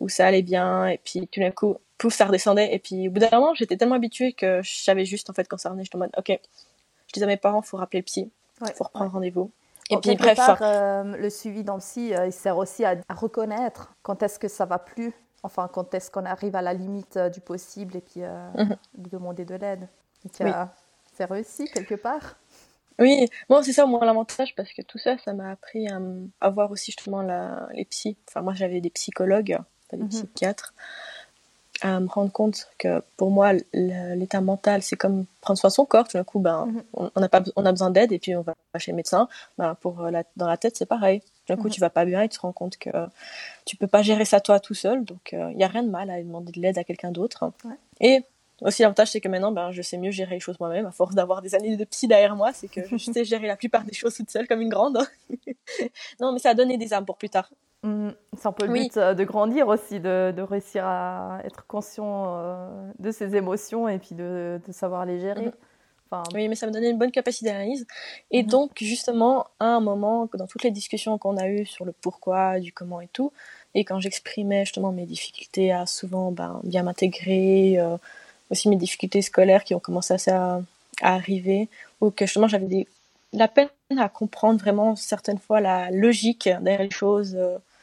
où 0.00 0.08
ça 0.08 0.26
allait 0.26 0.42
bien 0.42 0.86
et 0.86 0.98
puis 0.98 1.28
tout 1.28 1.40
d'un 1.40 1.50
coup, 1.50 1.76
pouf, 1.98 2.14
ça 2.14 2.24
redescendait. 2.24 2.74
Et 2.74 2.78
puis 2.78 3.08
au 3.08 3.10
bout 3.10 3.20
d'un 3.20 3.28
moment, 3.30 3.54
j'étais 3.54 3.76
tellement 3.76 3.96
habituée 3.96 4.32
que 4.32 4.62
je 4.62 4.74
savais 4.74 5.04
juste 5.04 5.28
en 5.28 5.34
fait 5.34 5.46
quand 5.48 5.58
ça 5.58 5.68
revenait, 5.68 5.84
j'étais 5.84 5.96
en 5.96 6.00
mode, 6.00 6.12
ok, 6.16 6.38
je 7.08 7.12
disais 7.12 7.24
à 7.24 7.28
mes 7.28 7.36
parents, 7.36 7.60
faut 7.60 7.76
rappeler 7.76 7.98
le 7.98 8.04
psy, 8.04 8.30
faut 8.74 8.84
reprendre 8.84 9.12
rendez-vous. 9.12 9.50
Et 9.92 10.00
puis, 10.00 10.16
bref. 10.16 10.38
Euh, 10.60 11.16
le 11.16 11.30
suivi 11.30 11.64
dans 11.64 11.74
le 11.74 11.80
psy, 11.80 12.14
euh, 12.14 12.26
il 12.26 12.32
sert 12.32 12.56
aussi 12.56 12.84
à, 12.84 12.96
reconnaître 13.10 13.94
quand 14.02 14.22
est-ce 14.22 14.38
que 14.38 14.48
ça 14.48 14.64
va 14.64 14.78
plus, 14.78 15.12
enfin, 15.42 15.68
quand 15.72 15.94
est-ce 15.94 16.10
qu'on 16.10 16.24
arrive 16.24 16.56
à 16.56 16.62
la 16.62 16.72
limite 16.72 17.16
euh, 17.16 17.28
du 17.28 17.40
possible 17.40 17.96
et 17.96 18.00
puis 18.00 18.20
mhm. 18.20 18.76
de 18.94 19.08
demander 19.10 19.44
de 19.44 19.54
l'aide. 19.54 19.88
C'est 21.14 21.24
réussi 21.24 21.66
quelque 21.66 21.94
part 21.94 22.36
Oui, 22.98 23.28
moi 23.48 23.62
c'est 23.62 23.72
ça 23.72 23.84
mon 23.86 24.00
l'avantage 24.00 24.54
parce 24.54 24.72
que 24.72 24.82
tout 24.82 24.98
ça, 24.98 25.18
ça 25.18 25.34
m'a 25.34 25.50
appris 25.50 25.86
à, 26.40 26.50
voir 26.50 26.70
aussi 26.70 26.86
justement 26.86 27.22
la, 27.22 27.68
les 27.74 27.84
psys. 27.84 28.16
Enfin, 28.28 28.40
moi 28.40 28.54
j'avais 28.54 28.80
des 28.80 28.90
psychologues, 28.90 29.58
pas 29.90 29.96
des 29.96 30.04
mhm. 30.04 30.08
psychiatres 30.08 30.74
à 31.82 31.98
me 31.98 32.06
rendre 32.06 32.30
compte 32.30 32.68
que 32.78 33.02
pour 33.16 33.30
moi, 33.30 33.52
l'état 33.72 34.40
mental, 34.40 34.82
c'est 34.82 34.96
comme 34.96 35.26
prendre 35.40 35.58
soin 35.58 35.68
de 35.68 35.74
son 35.74 35.84
corps. 35.84 36.06
Tout 36.06 36.16
d'un 36.16 36.24
coup, 36.24 36.38
ben, 36.38 36.66
mhm. 36.66 36.82
on, 36.94 37.22
a 37.22 37.28
pas, 37.28 37.42
on 37.56 37.66
a 37.66 37.72
besoin 37.72 37.90
d'aide 37.90 38.12
et 38.12 38.18
puis 38.20 38.36
on 38.36 38.42
va 38.42 38.54
chez 38.78 38.92
le 38.92 38.96
médecin. 38.96 39.28
Ben, 39.58 39.74
pour 39.80 40.00
euh, 40.00 40.10
la, 40.10 40.22
dans 40.36 40.46
la 40.46 40.56
tête, 40.56 40.76
c'est 40.76 40.86
pareil. 40.86 41.20
Tout 41.20 41.26
d'un 41.48 41.56
coup, 41.56 41.68
mhm. 41.68 41.72
tu 41.72 41.80
vas 41.80 41.90
pas 41.90 42.04
bien 42.04 42.22
et 42.22 42.28
tu 42.28 42.36
te 42.36 42.42
rends 42.42 42.52
compte 42.52 42.76
que 42.76 42.90
tu 43.64 43.76
peux 43.76 43.88
pas 43.88 44.02
gérer 44.02 44.24
ça 44.24 44.40
toi 44.40 44.60
tout 44.60 44.74
seul. 44.74 45.04
Donc, 45.04 45.30
il 45.32 45.38
euh, 45.38 45.52
n'y 45.54 45.64
a 45.64 45.68
rien 45.68 45.82
de 45.82 45.90
mal 45.90 46.08
à 46.08 46.22
demander 46.22 46.52
de 46.52 46.60
l'aide 46.60 46.78
à 46.78 46.84
quelqu'un 46.84 47.10
d'autre. 47.10 47.52
Et 48.00 48.22
aussi, 48.60 48.82
l'avantage, 48.82 49.10
c'est 49.10 49.20
que 49.20 49.28
maintenant, 49.28 49.50
ben, 49.50 49.72
je 49.72 49.82
sais 49.82 49.98
mieux 49.98 50.12
gérer 50.12 50.36
les 50.36 50.40
choses 50.40 50.60
moi-même. 50.60 50.86
À 50.86 50.92
force 50.92 51.16
d'avoir 51.16 51.42
des 51.42 51.56
années 51.56 51.76
de 51.76 51.84
psy 51.84 52.06
derrière 52.06 52.36
moi, 52.36 52.52
c'est 52.52 52.68
que 52.68 52.80
je 52.88 52.96
sais 53.12 53.24
gérer 53.24 53.48
la 53.48 53.56
plupart 53.56 53.82
des 53.82 53.94
choses 53.94 54.14
toute 54.14 54.30
seule 54.30 54.46
comme 54.46 54.60
une 54.60 54.68
grande. 54.68 54.98
non, 56.20 56.32
mais 56.32 56.38
ça 56.38 56.50
a 56.50 56.54
donné 56.54 56.78
des 56.78 56.94
âmes 56.94 57.04
pour 57.04 57.16
plus 57.16 57.28
tard. 57.28 57.50
Mmh, 57.82 58.10
c'est 58.38 58.46
un 58.46 58.52
peu 58.52 58.66
le 58.66 58.72
but 58.72 58.96
euh, 58.96 59.12
de 59.14 59.24
grandir 59.24 59.66
aussi, 59.66 59.98
de, 59.98 60.32
de 60.36 60.42
réussir 60.42 60.84
à 60.86 61.40
être 61.44 61.66
conscient 61.66 62.26
euh, 62.28 62.90
de 63.00 63.10
ses 63.10 63.34
émotions 63.34 63.88
et 63.88 63.98
puis 63.98 64.14
de, 64.14 64.60
de 64.64 64.72
savoir 64.72 65.04
les 65.04 65.18
gérer. 65.18 65.46
Mmh. 65.46 65.52
Enfin... 66.10 66.22
Oui, 66.34 66.48
mais 66.48 66.54
ça 66.54 66.66
me 66.66 66.72
donnait 66.72 66.90
une 66.90 66.98
bonne 66.98 67.10
capacité 67.10 67.46
d'analyse. 67.46 67.86
Et 68.30 68.42
mmh. 68.42 68.46
donc, 68.46 68.70
justement, 68.76 69.46
à 69.58 69.66
un 69.66 69.80
moment, 69.80 70.28
dans 70.34 70.46
toutes 70.46 70.62
les 70.62 70.70
discussions 70.70 71.18
qu'on 71.18 71.36
a 71.36 71.48
eues 71.48 71.66
sur 71.66 71.84
le 71.84 71.92
pourquoi, 71.92 72.60
du 72.60 72.72
comment 72.72 73.00
et 73.00 73.08
tout, 73.08 73.32
et 73.74 73.84
quand 73.84 73.98
j'exprimais 73.98 74.64
justement 74.64 74.92
mes 74.92 75.06
difficultés 75.06 75.72
à 75.72 75.86
souvent 75.86 76.30
ben, 76.30 76.60
bien 76.62 76.84
m'intégrer, 76.84 77.80
euh, 77.80 77.96
aussi 78.50 78.68
mes 78.68 78.76
difficultés 78.76 79.22
scolaires 79.22 79.64
qui 79.64 79.74
ont 79.74 79.80
commencé 79.80 80.14
à, 80.30 80.60
à 81.00 81.14
arriver, 81.14 81.68
ou 82.00 82.10
que 82.10 82.26
justement 82.26 82.46
j'avais 82.46 82.66
des, 82.66 82.86
la 83.32 83.48
peine 83.48 83.68
à 83.98 84.08
comprendre 84.08 84.60
vraiment 84.60 84.94
certaines 84.94 85.38
fois 85.38 85.60
la 85.60 85.90
logique 85.90 86.48
derrière 86.60 86.82
les 86.82 86.90
choses 86.90 87.36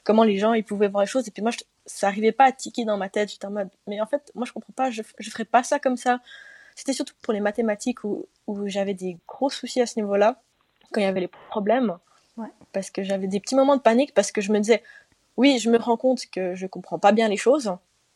comment 0.09 0.23
les 0.23 0.39
gens 0.39 0.53
ils 0.53 0.63
pouvaient 0.63 0.87
voir 0.87 1.03
les 1.03 1.07
choses. 1.07 1.27
Et 1.27 1.31
puis 1.31 1.43
moi 1.43 1.51
je, 1.51 1.59
ça 1.85 2.07
arrivait 2.07 2.31
pas 2.31 2.45
à 2.45 2.51
tiquer 2.51 2.83
dans 2.83 2.97
ma 2.97 3.09
tête. 3.09 3.29
J'étais 3.29 3.45
en 3.45 3.51
mode 3.51 3.69
mais 3.85 4.01
en 4.01 4.07
fait 4.07 4.31
moi 4.33 4.43
je 4.47 4.51
comprends 4.51 4.73
pas 4.75 4.89
je 4.89 5.03
je 5.19 5.29
ferais 5.29 5.45
pas 5.45 5.61
ça 5.61 5.77
comme 5.77 5.97
ça. 5.97 6.19
C'était 6.75 6.93
surtout 6.93 7.13
pour 7.21 7.31
les 7.31 7.41
mathématiques 7.41 8.03
où, 8.03 8.25
où 8.47 8.67
j'avais 8.67 8.95
des 8.95 9.19
gros 9.27 9.51
soucis 9.51 9.81
à 9.81 9.85
ce 9.85 9.99
niveau-là 9.99 10.41
quand 10.91 10.99
il 10.99 11.03
y 11.03 11.07
avait 11.07 11.19
les 11.19 11.27
problèmes. 11.51 11.99
Ouais. 12.37 12.47
parce 12.73 12.89
que 12.89 13.03
j'avais 13.03 13.27
des 13.27 13.39
petits 13.39 13.55
moments 13.55 13.75
de 13.75 13.81
panique 13.81 14.13
parce 14.15 14.31
que 14.31 14.41
je 14.41 14.51
me 14.51 14.59
disais 14.59 14.81
oui 15.37 15.59
je 15.59 15.69
me 15.69 15.77
rends 15.77 15.97
compte 15.97 16.25
que 16.31 16.55
je 16.55 16.65
comprends 16.65 16.97
pas 16.97 17.11
bien 17.11 17.27
les 17.27 17.37
choses. 17.37 17.67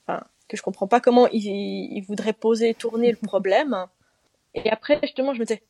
Enfin 0.08 0.24
que 0.48 0.58
je 0.58 0.64
comprends 0.64 0.88
pas 0.88 1.00
comment 1.00 1.28
ils, 1.28 1.46
ils 1.46 2.02
voudraient 2.02 2.34
poser 2.34 2.74
tourner 2.74 3.12
le 3.12 3.18
problème. 3.18 3.86
Et 4.56 4.68
après 4.72 5.00
justement 5.04 5.36
je 5.36 5.40
me 5.40 5.46
disais 5.46 5.62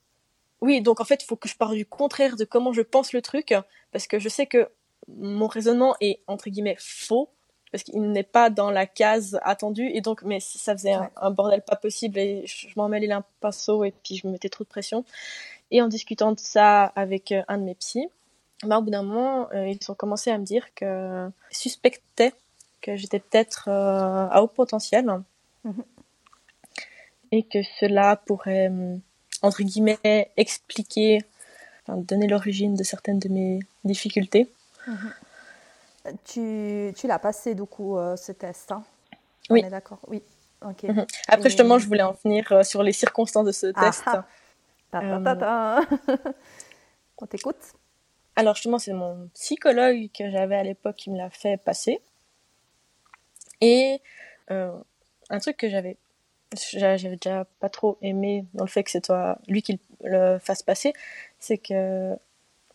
oui, 0.61 0.79
donc 0.79 1.01
en 1.01 1.03
fait, 1.03 1.21
il 1.21 1.25
faut 1.25 1.35
que 1.35 1.49
je 1.49 1.57
parle 1.57 1.75
du 1.75 1.85
contraire 1.85 2.37
de 2.37 2.45
comment 2.45 2.71
je 2.71 2.81
pense 2.81 3.11
le 3.11 3.21
truc, 3.21 3.53
parce 3.91 4.07
que 4.07 4.17
je 4.17 4.29
sais 4.29 4.45
que 4.45 4.69
mon 5.07 5.47
raisonnement 5.47 5.95
est 6.01 6.19
entre 6.27 6.49
guillemets 6.49 6.77
faux 6.79 7.29
parce 7.71 7.83
qu'il 7.83 8.01
n'est 8.11 8.21
pas 8.21 8.51
dans 8.51 8.69
la 8.69 8.85
case 8.85 9.39
attendue 9.41 9.89
et 9.93 10.01
donc 10.01 10.21
mais 10.21 10.39
ça 10.39 10.73
faisait 10.73 10.93
un, 11.15 11.31
bordel 11.31 11.63
pas 11.63 11.75
possible 11.75 12.19
et 12.19 12.45
je, 12.45 12.67
m'en 12.75 12.87
mêlais 12.87 13.11
un 13.11 13.23
pinceau 13.41 13.83
et 13.83 13.91
puis 14.03 14.15
je 14.15 14.27
me 14.27 14.31
mettais 14.31 14.49
trop 14.49 14.63
de 14.63 14.69
pression. 14.69 15.03
Et 15.71 15.81
en 15.81 15.87
discutant 15.87 16.33
de 16.33 16.39
ça 16.39 16.83
avec 16.83 17.31
euh, 17.31 17.41
un 17.47 17.57
de 17.57 17.63
mes 17.63 17.73
psys 17.75 18.07
bah, 18.63 18.77
au 18.77 18.83
bout 18.83 18.91
d'un 18.91 19.01
moment 19.01 19.49
euh, 19.53 19.67
ils 19.67 19.79
ont 19.89 19.95
commencé 19.95 20.29
à 20.29 20.37
me 20.37 20.45
dire 20.45 20.73
que 20.75 21.29
suspectaient 21.49 22.33
que 22.81 22.95
j'étais 22.95 23.19
peut-être 23.19 23.69
euh, 23.69 24.27
à 24.29 24.43
haut 24.43 24.47
potentiel. 24.47 25.05
Mhm. 25.63 25.83
et 27.31 27.43
que 27.43 27.63
cela 27.79 28.17
pourrait 28.17 28.69
entre 29.41 29.63
guillemets 29.63 30.29
expliquer 30.35 31.19
donner 31.87 32.27
l'origine 32.27 32.75
de 32.75 32.83
certaines 32.83 33.19
de 33.19 33.29
mes 33.29 33.59
difficultés 33.85 34.49
Mhm. 34.87 35.13
Tu, 36.25 36.93
tu 36.97 37.07
l'as 37.07 37.19
passé 37.19 37.55
du 37.55 37.63
coup 37.63 37.97
euh, 37.97 38.17
ce 38.17 38.33
test 38.33 38.71
hein? 38.71 38.83
Oui. 39.49 39.63
d'accord. 39.69 39.99
Oui. 40.07 40.21
Ok. 40.61 40.83
Mhm. 40.83 41.05
Après 41.27 41.49
justement, 41.49 41.79
je 41.79 41.87
voulais 41.87 42.03
en 42.03 42.13
venir 42.13 42.51
euh, 42.51 42.63
sur 42.63 42.83
les 42.83 42.93
circonstances 42.93 43.45
de 43.45 43.51
ce 43.51 43.71
ah 43.75 43.85
test. 43.85 44.03
Ah. 44.05 44.25
Euh, 44.95 45.81
On 47.17 47.25
t'écoute. 47.25 47.57
Alors 48.35 48.55
justement, 48.55 48.79
c'est 48.79 48.93
mon 48.93 49.29
psychologue 49.33 50.09
que 50.17 50.29
j'avais 50.29 50.55
à 50.55 50.63
l'époque 50.63 50.95
qui 50.95 51.09
me 51.09 51.17
l'a 51.17 51.29
fait 51.29 51.57
passer. 51.57 52.01
Et 53.61 54.01
un 54.49 55.39
truc 55.39 55.57
que 55.57 55.69
j'avais 55.69 55.97
j'avais 56.73 57.15
déjà 57.15 57.45
pas 57.59 57.69
trop 57.69 57.97
aimé 58.01 58.45
dans 58.53 58.65
le 58.65 58.69
fait 58.69 58.83
que 58.83 58.91
c'est 58.91 59.01
toi 59.01 59.37
lui 59.47 59.61
qui 59.61 59.79
le 60.03 60.37
fasse 60.39 60.63
passer, 60.63 60.93
c'est 61.39 61.57
que 61.57 62.15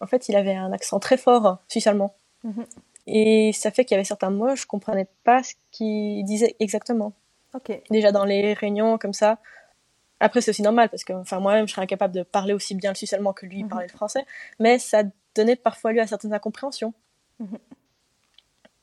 en 0.00 0.06
fait, 0.06 0.28
il 0.28 0.36
avait 0.36 0.54
un 0.54 0.72
accent 0.72 0.98
très 0.98 1.16
fort 1.16 1.58
suisse-allemand. 1.68 2.14
Mhm. 2.44 2.66
Et 3.06 3.52
ça 3.52 3.70
fait 3.70 3.84
qu'il 3.84 3.94
y 3.94 3.98
avait 3.98 4.04
certains 4.04 4.30
mots, 4.30 4.54
je 4.54 4.66
comprenais 4.66 5.06
pas 5.24 5.42
ce 5.42 5.54
qu'il 5.70 6.24
disait 6.24 6.56
exactement. 6.60 7.12
Ok. 7.54 7.80
Déjà 7.90 8.12
dans 8.12 8.24
les 8.24 8.52
réunions 8.52 8.98
comme 8.98 9.14
ça. 9.14 9.38
Après, 10.20 10.40
c'est 10.40 10.50
aussi 10.50 10.62
normal 10.62 10.88
parce 10.90 11.04
que, 11.04 11.12
enfin, 11.12 11.40
moi-même, 11.40 11.66
je 11.66 11.72
serais 11.72 11.82
incapable 11.82 12.14
de 12.14 12.22
parler 12.22 12.52
aussi 12.52 12.74
bien 12.74 12.90
le 12.90 12.96
suisse-allemand 12.96 13.32
que 13.32 13.46
lui 13.46 13.62
mhm. 13.62 13.68
parlait 13.68 13.86
le 13.86 13.92
français. 13.92 14.24
Mais 14.58 14.78
ça 14.78 15.04
donnait 15.34 15.56
parfois 15.56 15.92
lieu 15.92 16.00
à 16.00 16.06
certaines 16.06 16.34
incompréhensions. 16.34 16.92
Mhm. 17.38 17.58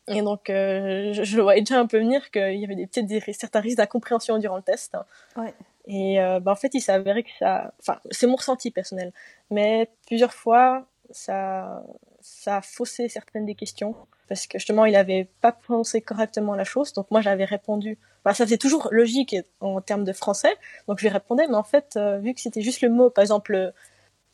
Et 0.07 0.21
donc, 0.21 0.49
euh, 0.49 1.13
je, 1.13 1.35
le 1.35 1.43
voyais 1.43 1.61
déjà 1.61 1.79
un 1.79 1.87
peu 1.87 1.97
venir 1.97 2.29
qu'il 2.29 2.59
y 2.59 2.63
avait 2.63 2.75
des, 2.75 2.87
peut-être 2.87 3.33
certains 3.33 3.59
risques 3.59 3.77
d'incompréhension 3.77 4.37
durant 4.37 4.55
le 4.55 4.61
test. 4.61 4.95
Ouais. 5.35 5.53
Et 5.87 6.21
euh, 6.21 6.39
bah, 6.39 6.51
en 6.51 6.55
fait, 6.55 6.73
il 6.73 6.81
s'est 6.81 6.91
avéré 6.91 7.23
que 7.23 7.29
ça. 7.39 7.73
Enfin, 7.79 7.99
c'est 8.11 8.27
mon 8.27 8.35
ressenti 8.35 8.71
personnel. 8.71 9.11
Mais 9.49 9.89
plusieurs 10.07 10.33
fois, 10.33 10.85
ça, 11.11 11.83
ça 12.21 12.57
a 12.57 12.61
faussé 12.61 13.07
certaines 13.09 13.45
des 13.45 13.55
questions 13.55 13.95
parce 14.27 14.47
que 14.47 14.57
justement 14.57 14.85
il 14.85 14.95
avait 14.95 15.27
pas 15.41 15.51
pensé 15.51 16.01
correctement 16.01 16.55
la 16.55 16.63
chose 16.63 16.93
donc 16.93 17.09
moi 17.11 17.21
j'avais 17.21 17.45
répondu 17.45 17.97
bah, 18.23 18.33
ça 18.33 18.45
faisait 18.45 18.57
toujours 18.57 18.89
logique 18.91 19.35
en 19.59 19.81
termes 19.81 20.03
de 20.03 20.13
français 20.13 20.55
donc 20.87 20.99
je 20.99 21.03
lui 21.03 21.09
répondais 21.09 21.47
mais 21.47 21.55
en 21.55 21.63
fait 21.63 21.95
euh, 21.95 22.17
vu 22.17 22.33
que 22.33 22.41
c'était 22.41 22.61
juste 22.61 22.81
le 22.81 22.89
mot 22.89 23.09
par 23.09 23.21
exemple 23.21 23.73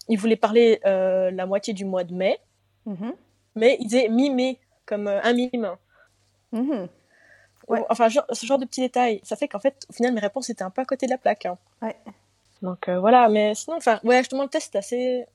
il 0.08 0.18
voulait 0.18 0.36
parler 0.36 0.80
euh, 0.86 1.32
la 1.32 1.46
moitié 1.46 1.74
du 1.74 1.86
mois 1.86 2.04
de 2.04 2.14
mai 2.14 2.40
mm-hmm. 2.88 3.14
mais 3.56 3.78
il 3.80 3.88
disait 3.88 4.08
mi-mai 4.08 4.60
comme 4.86 5.08
euh, 5.08 5.22
un 5.24 5.34
mime 5.34 5.76
ouais. 7.68 7.84
enfin 7.90 8.08
ce 8.10 8.46
genre 8.46 8.60
de 8.60 8.66
petits 8.66 8.82
détails 8.82 9.20
ça 9.24 9.36
fait 9.36 9.48
qu'en 9.48 9.60
fait 9.60 9.86
au 9.90 9.94
final 9.94 10.14
mes 10.14 10.22
réponses 10.22 10.50
étaient 10.50 10.64
un 10.64 10.70
peu 10.70 10.82
à 10.82 10.86
côté 10.86 11.06
de 11.06 11.12
la 11.12 11.18
plaque 11.18 11.46
hein. 11.46 11.58
ouais. 11.82 11.98
donc 12.62 12.90
voilà 12.90 13.28
mais 13.28 13.56
sinon 13.56 13.76
enfin 13.76 14.00
ouais 14.04 14.20
justement 14.20 14.44
le 14.44 14.50
test 14.50 14.76
assez 14.76 15.26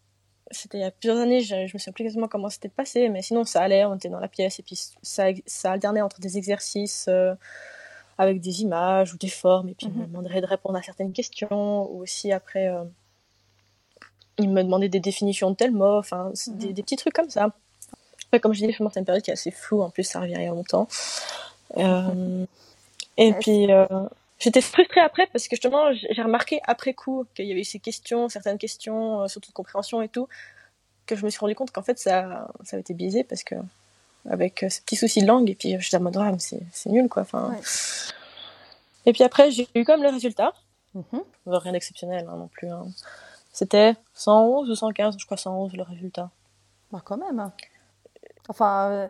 c'était 0.50 0.78
il 0.78 0.82
y 0.82 0.84
a 0.84 0.90
plusieurs 0.90 1.18
années, 1.18 1.40
je, 1.40 1.66
je 1.66 1.74
me 1.74 1.78
souviens 1.78 1.92
plus 1.92 2.04
exactement 2.04 2.28
comment 2.28 2.50
c'était 2.50 2.68
passé, 2.68 3.08
mais 3.08 3.22
sinon 3.22 3.44
ça 3.44 3.62
allait, 3.62 3.84
on 3.84 3.96
était 3.96 4.08
dans 4.08 4.20
la 4.20 4.28
pièce 4.28 4.58
et 4.58 4.62
puis 4.62 4.78
ça, 5.02 5.26
ça 5.46 5.72
alternait 5.72 6.02
entre 6.02 6.20
des 6.20 6.38
exercices 6.38 7.06
euh, 7.08 7.34
avec 8.18 8.40
des 8.40 8.62
images 8.62 9.12
ou 9.12 9.18
des 9.18 9.28
formes 9.28 9.68
et 9.68 9.74
puis 9.74 9.86
il 9.88 9.92
me 9.92 10.00
mhm. 10.00 10.08
demanderait 10.08 10.40
de 10.40 10.46
répondre 10.46 10.78
à 10.78 10.82
certaines 10.82 11.12
questions 11.12 11.90
ou 11.90 12.02
aussi 12.02 12.32
après 12.32 12.68
euh, 12.68 12.84
il 14.38 14.50
me 14.50 14.62
demandait 14.62 14.88
des 14.88 15.00
définitions 15.00 15.50
de 15.50 15.56
tel 15.56 15.72
mot, 15.72 15.98
enfin 15.98 16.32
mhm. 16.46 16.72
des, 16.72 16.82
petits 16.82 16.96
trucs 16.96 17.14
comme 17.14 17.30
ça. 17.30 17.50
Après, 18.26 18.40
comme 18.40 18.52
je 18.54 18.64
dis, 18.64 18.72
c'est 18.72 19.00
une 19.00 19.04
période 19.04 19.22
qui 19.22 19.30
est 19.30 19.34
assez 19.34 19.50
floue, 19.50 19.82
en 19.82 19.90
plus 19.90 20.04
ça 20.04 20.20
revient 20.20 20.34
il 20.36 20.44
y 20.44 20.46
a 20.46 20.50
longtemps. 20.50 20.88
Euh, 21.76 22.44
et 23.16 23.32
puis 23.34 23.66
J'étais 24.38 24.60
frustrée 24.60 25.00
après 25.00 25.26
parce 25.32 25.48
que 25.48 25.56
justement, 25.56 25.92
j'ai 25.92 26.22
remarqué 26.22 26.60
après 26.64 26.92
coup 26.92 27.24
qu'il 27.34 27.46
y 27.46 27.52
avait 27.52 27.62
eu 27.62 27.64
ces 27.64 27.78
questions, 27.78 28.28
certaines 28.28 28.58
questions, 28.58 29.22
euh, 29.22 29.28
surtout 29.28 29.50
de 29.50 29.54
compréhension 29.54 30.02
et 30.02 30.08
tout, 30.08 30.28
que 31.06 31.16
je 31.16 31.24
me 31.24 31.30
suis 31.30 31.38
rendu 31.38 31.54
compte 31.54 31.70
qu'en 31.70 31.82
fait 31.82 31.98
ça, 31.98 32.48
ça 32.64 32.76
avait 32.76 32.82
été 32.82 32.92
biaisé 32.92 33.24
parce 33.24 33.44
que 33.44 33.54
avec 34.28 34.62
euh, 34.62 34.68
ces 34.68 34.82
petits 34.82 34.96
soucis 34.96 35.22
de 35.22 35.26
langue 35.26 35.48
et 35.48 35.54
puis 35.54 35.76
je 35.78 35.86
suis 35.86 35.96
en 35.96 36.00
mode 36.00 36.16
ah, 36.18 36.32
c'est 36.38 36.90
nul 36.90 37.08
quoi. 37.08 37.22
Enfin. 37.22 37.56
Et 39.06 39.12
puis 39.12 39.22
après 39.22 39.50
j'ai 39.50 39.68
eu 39.74 39.84
comme 39.84 40.02
le 40.02 40.10
résultat, 40.10 40.52
mm-hmm. 40.94 41.22
rien 41.46 41.72
d'exceptionnel 41.72 42.26
hein, 42.28 42.36
non 42.36 42.48
plus. 42.48 42.68
Hein. 42.68 42.86
C'était 43.52 43.94
111 44.12 44.68
ou 44.68 44.74
115, 44.74 45.16
je 45.18 45.24
crois 45.24 45.38
111 45.38 45.72
le 45.74 45.82
résultat. 45.82 46.30
Bah 46.92 47.00
quand 47.02 47.16
même. 47.16 47.50
Enfin. 48.48 48.90
Euh, 48.90 49.08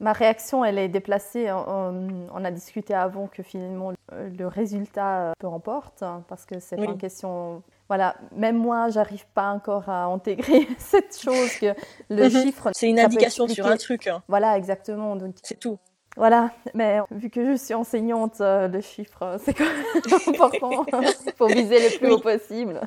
Ma 0.00 0.12
réaction, 0.12 0.64
elle 0.64 0.78
est 0.78 0.88
déplacée. 0.88 1.52
On, 1.52 2.44
a 2.44 2.50
discuté 2.50 2.94
avant 2.94 3.26
que 3.26 3.42
finalement 3.42 3.92
le 4.10 4.46
résultat 4.46 5.20
euh, 5.20 5.32
peu 5.38 5.46
importe, 5.46 6.02
hein, 6.02 6.24
parce 6.26 6.46
que 6.46 6.58
c'est 6.58 6.76
pas 6.76 6.84
une 6.84 6.98
question. 6.98 7.62
Voilà, 7.88 8.16
même 8.34 8.56
moi, 8.56 8.88
j'arrive 8.88 9.26
pas 9.34 9.50
encore 9.50 9.88
à 9.88 10.04
intégrer 10.04 10.66
cette 10.78 11.20
chose 11.20 11.52
que 11.60 11.74
le 12.08 12.24
mhm. 12.24 12.30
chiffre. 12.30 12.70
C'est 12.72 12.88
une 12.88 12.98
indication 12.98 13.46
sur 13.46 13.66
un 13.66 13.76
truc. 13.76 14.06
Hein. 14.06 14.22
Voilà, 14.26 14.56
exactement. 14.56 15.18
C'est 15.42 15.60
tout. 15.60 15.78
Voilà, 16.16 16.50
mais 16.74 16.98
vu 17.12 17.30
que 17.30 17.52
je 17.52 17.56
suis 17.56 17.74
enseignante, 17.74 18.40
euh, 18.40 18.66
le 18.66 18.80
chiffre, 18.80 19.36
c'est 19.44 19.54
quand 19.54 19.64
même 19.64 20.34
important. 20.34 20.84
Il 20.92 21.32
faut 21.36 21.46
viser 21.46 21.78
le 21.78 21.98
plus 21.98 22.10
haut 22.10 22.18
possible. 22.18 22.80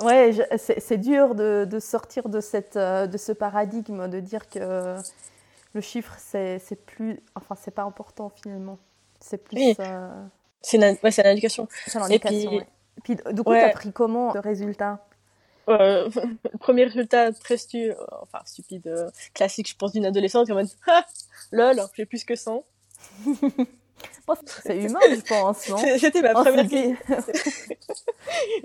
Ouais, 0.00 0.32
c'est 0.56 0.98
dur 0.98 1.34
de, 1.34 1.66
de, 1.68 1.78
sortir 1.80 2.28
de, 2.28 2.40
cette, 2.40 2.76
euh, 2.76 3.08
de 3.08 3.18
ce 3.18 3.32
paradigme, 3.32 4.06
de 4.08 4.20
dire 4.20 4.48
que 4.48 4.94
le 5.78 5.82
chiffre, 5.82 6.14
c'est 6.18 6.84
plus. 6.86 7.20
Enfin, 7.36 7.54
c'est 7.54 7.70
pas 7.70 7.84
important 7.84 8.30
finalement. 8.42 8.78
C'est 9.20 9.38
plus. 9.38 9.74
Euh, 9.78 10.24
c'est 10.60 10.76
une, 10.76 10.82
ouais, 10.82 11.20
une 11.20 11.26
indication. 11.26 11.68
C'est 11.86 11.98
l'indication. 11.98 12.66
Puis 13.04 13.14
du 13.14 13.42
coup, 13.42 13.52
tu 13.52 13.58
as 13.58 13.70
pris 13.70 13.92
comment 13.92 14.32
le 14.34 14.40
résultat 14.40 15.04
euh, 15.68 16.08
premier 16.60 16.84
résultat 16.84 17.30
très 17.32 17.58
stu 17.58 17.92
enfin 18.22 18.40
stupide, 18.44 19.12
classique, 19.34 19.68
je 19.68 19.76
pense, 19.76 19.92
d'une 19.92 20.06
adolescente, 20.06 20.46
qui 20.46 20.52
en 20.52 20.56
mode 20.56 20.68
ah, 20.88 21.04
lol, 21.52 21.80
j'ai 21.94 22.06
plus 22.06 22.24
que 22.24 22.34
100. 22.34 22.64
c'est 24.62 24.76
humain, 24.76 24.98
je 25.10 25.20
pense, 25.20 25.68
non 25.68 25.76
C'était 25.98 26.22
ma 26.22 26.32
première 26.32 26.68
question. 26.68 26.96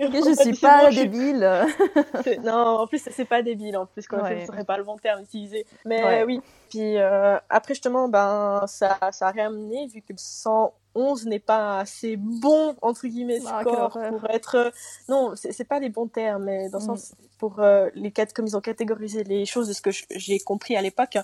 je 0.00 0.42
suis 0.42 0.60
pas 0.60 0.90
débile. 0.90 1.66
non, 2.44 2.80
en 2.80 2.86
plus, 2.86 3.02
c'est 3.10 3.24
pas 3.24 3.42
débile, 3.42 3.76
en 3.76 3.86
plus, 3.86 4.06
quoi. 4.06 4.28
Ce 4.28 4.46
serait 4.46 4.64
pas 4.64 4.76
le 4.76 4.84
bon 4.84 4.96
terme 4.98 5.22
utilisé. 5.22 5.66
Mais 5.84 6.24
oui. 6.24 6.40
Puis 6.70 6.98
euh, 6.98 7.36
après, 7.50 7.74
justement, 7.74 8.08
ben, 8.08 8.64
ça, 8.66 8.98
ça 9.12 9.28
a 9.28 9.30
réamené, 9.30 9.86
vu 9.86 10.02
que 10.02 10.12
111 10.16 11.26
n'est 11.26 11.38
pas 11.38 11.78
assez 11.78 12.16
bon, 12.16 12.74
entre 12.82 13.06
guillemets, 13.06 13.40
ah, 13.46 13.60
score 13.60 13.90
pour 13.90 14.28
être. 14.30 14.72
Non, 15.08 15.34
c'est 15.36 15.68
pas 15.68 15.78
les 15.78 15.88
bons 15.88 16.08
termes, 16.08 16.44
mais 16.44 16.68
dans 16.70 16.78
le 16.78 16.84
mm. 16.84 16.86
sens, 16.88 17.14
pour 17.38 17.60
euh, 17.60 17.90
les 17.94 18.10
quatre, 18.10 18.32
comme 18.32 18.46
ils 18.46 18.56
ont 18.56 18.60
catégorisé 18.60 19.24
les 19.24 19.46
choses, 19.46 19.68
de 19.68 19.72
ce 19.72 19.82
que 19.82 19.90
j'ai 20.10 20.38
compris 20.40 20.76
à 20.76 20.82
l'époque, 20.82 21.16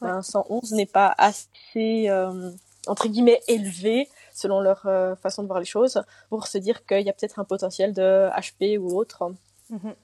ben, 0.00 0.22
111 0.22 0.72
n'est 0.72 0.86
pas 0.86 1.14
assez. 1.16 2.08
Euh, 2.08 2.50
entre 2.88 3.08
guillemets 3.08 3.40
élevés 3.48 4.08
selon 4.32 4.60
leur 4.60 4.82
euh, 4.86 5.16
façon 5.16 5.42
de 5.42 5.48
voir 5.48 5.58
les 5.58 5.66
choses 5.66 6.02
pour 6.30 6.46
se 6.46 6.58
dire 6.58 6.86
qu'il 6.86 7.02
y 7.02 7.10
a 7.10 7.12
peut-être 7.12 7.38
un 7.38 7.44
potentiel 7.44 7.92
de 7.92 8.28
HP 8.30 8.78
ou 8.78 8.96
autre. 8.96 9.32
Mhm. 9.70 9.94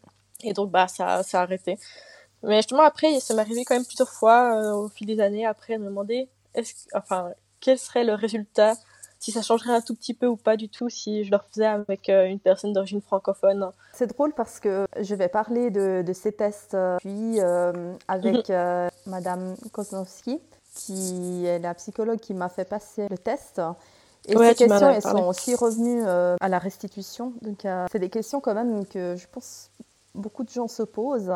Et 0.43 0.53
donc 0.53 0.71
bah 0.71 0.89
ça, 0.89 1.23
ça 1.23 1.41
a 1.41 1.43
arrêté. 1.43 1.79
Mais 2.43 2.57
justement 2.57 2.83
après, 2.83 3.21
ça 3.21 3.35
m'est 3.35 3.41
arrivé 3.41 3.65
quand 3.65 3.75
même 3.75 3.87
plusieurs 3.87 4.11
fois 4.11 4.57
euh, 4.57 4.73
au 4.73 4.89
fil 4.89 5.07
des 5.07 5.21
années 5.21 5.47
après 5.47 5.79
de 5.79 5.83
me 5.83 5.89
demander 5.89 6.29
est-ce 6.55 6.75
enfin 6.95 7.31
quel 7.61 7.79
serait 7.79 8.05
le 8.05 8.15
résultat 8.15 8.75
si 9.19 9.33
ça 9.33 9.41
changerait 9.41 9.73
un 9.73 9.81
tout 9.81 9.95
petit 9.95 10.13
peu 10.13 10.27
ou 10.27 10.37
pas 10.37 10.59
du 10.59 10.69
tout 10.69 10.91
si 10.91 11.25
je 11.25 11.31
le 11.31 11.39
faisais 11.51 11.65
avec 11.65 12.11
euh, 12.11 12.27
une 12.27 12.41
personne 12.41 12.75
d'origine 12.75 13.01
francophone. 13.01 13.71
C'est 13.95 14.09
drôle 14.09 14.35
parce 14.35 14.61
que 14.61 14.87
je 15.01 15.15
vais 15.15 15.29
parler 15.29 15.71
de, 15.71 16.03
de 16.03 16.13
ces 16.13 16.33
tests 16.33 16.77
puis 16.99 17.41
avec 18.09 18.49
mhm. 18.51 18.91
Madame 19.07 19.55
Kozlowski 19.73 20.41
qui 20.75 21.47
est 21.47 21.59
la 21.59 21.75
psychologue 21.75 22.19
qui 22.19 22.35
m'a 22.35 22.49
fait 22.49 22.65
passer 22.65 23.07
le 23.09 23.19
test. 23.19 23.61
Et 24.27 24.37
ces 24.37 24.55
questions, 24.55 24.89
elles 24.89 25.03
sont 25.03 25.27
aussi 25.27 25.55
revenues 25.55 26.03
euh, 26.07 26.37
à 26.41 26.49
la 26.49 26.59
restitution. 26.59 27.33
Donc, 27.43 27.65
euh, 27.65 27.87
c'est 27.93 27.99
des 27.99 28.09
questions 28.09 28.41
quand 28.41 28.55
même 28.55 28.87
que 28.87 29.17
je 29.17 29.27
pense 29.31 29.71
beaucoup 30.15 30.45
de 30.45 30.51
gens 30.51 30.69
se 30.69 30.83
posent. 30.83 31.33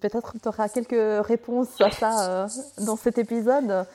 Peut-être 0.00 0.34
tu 0.42 0.48
auras 0.48 0.68
quelques 0.68 1.26
réponses 1.26 1.80
à 1.80 1.90
ça 1.90 2.28
euh, 2.28 2.48
dans 2.78 2.96
cet 2.96 3.18
épisode. 3.18 3.86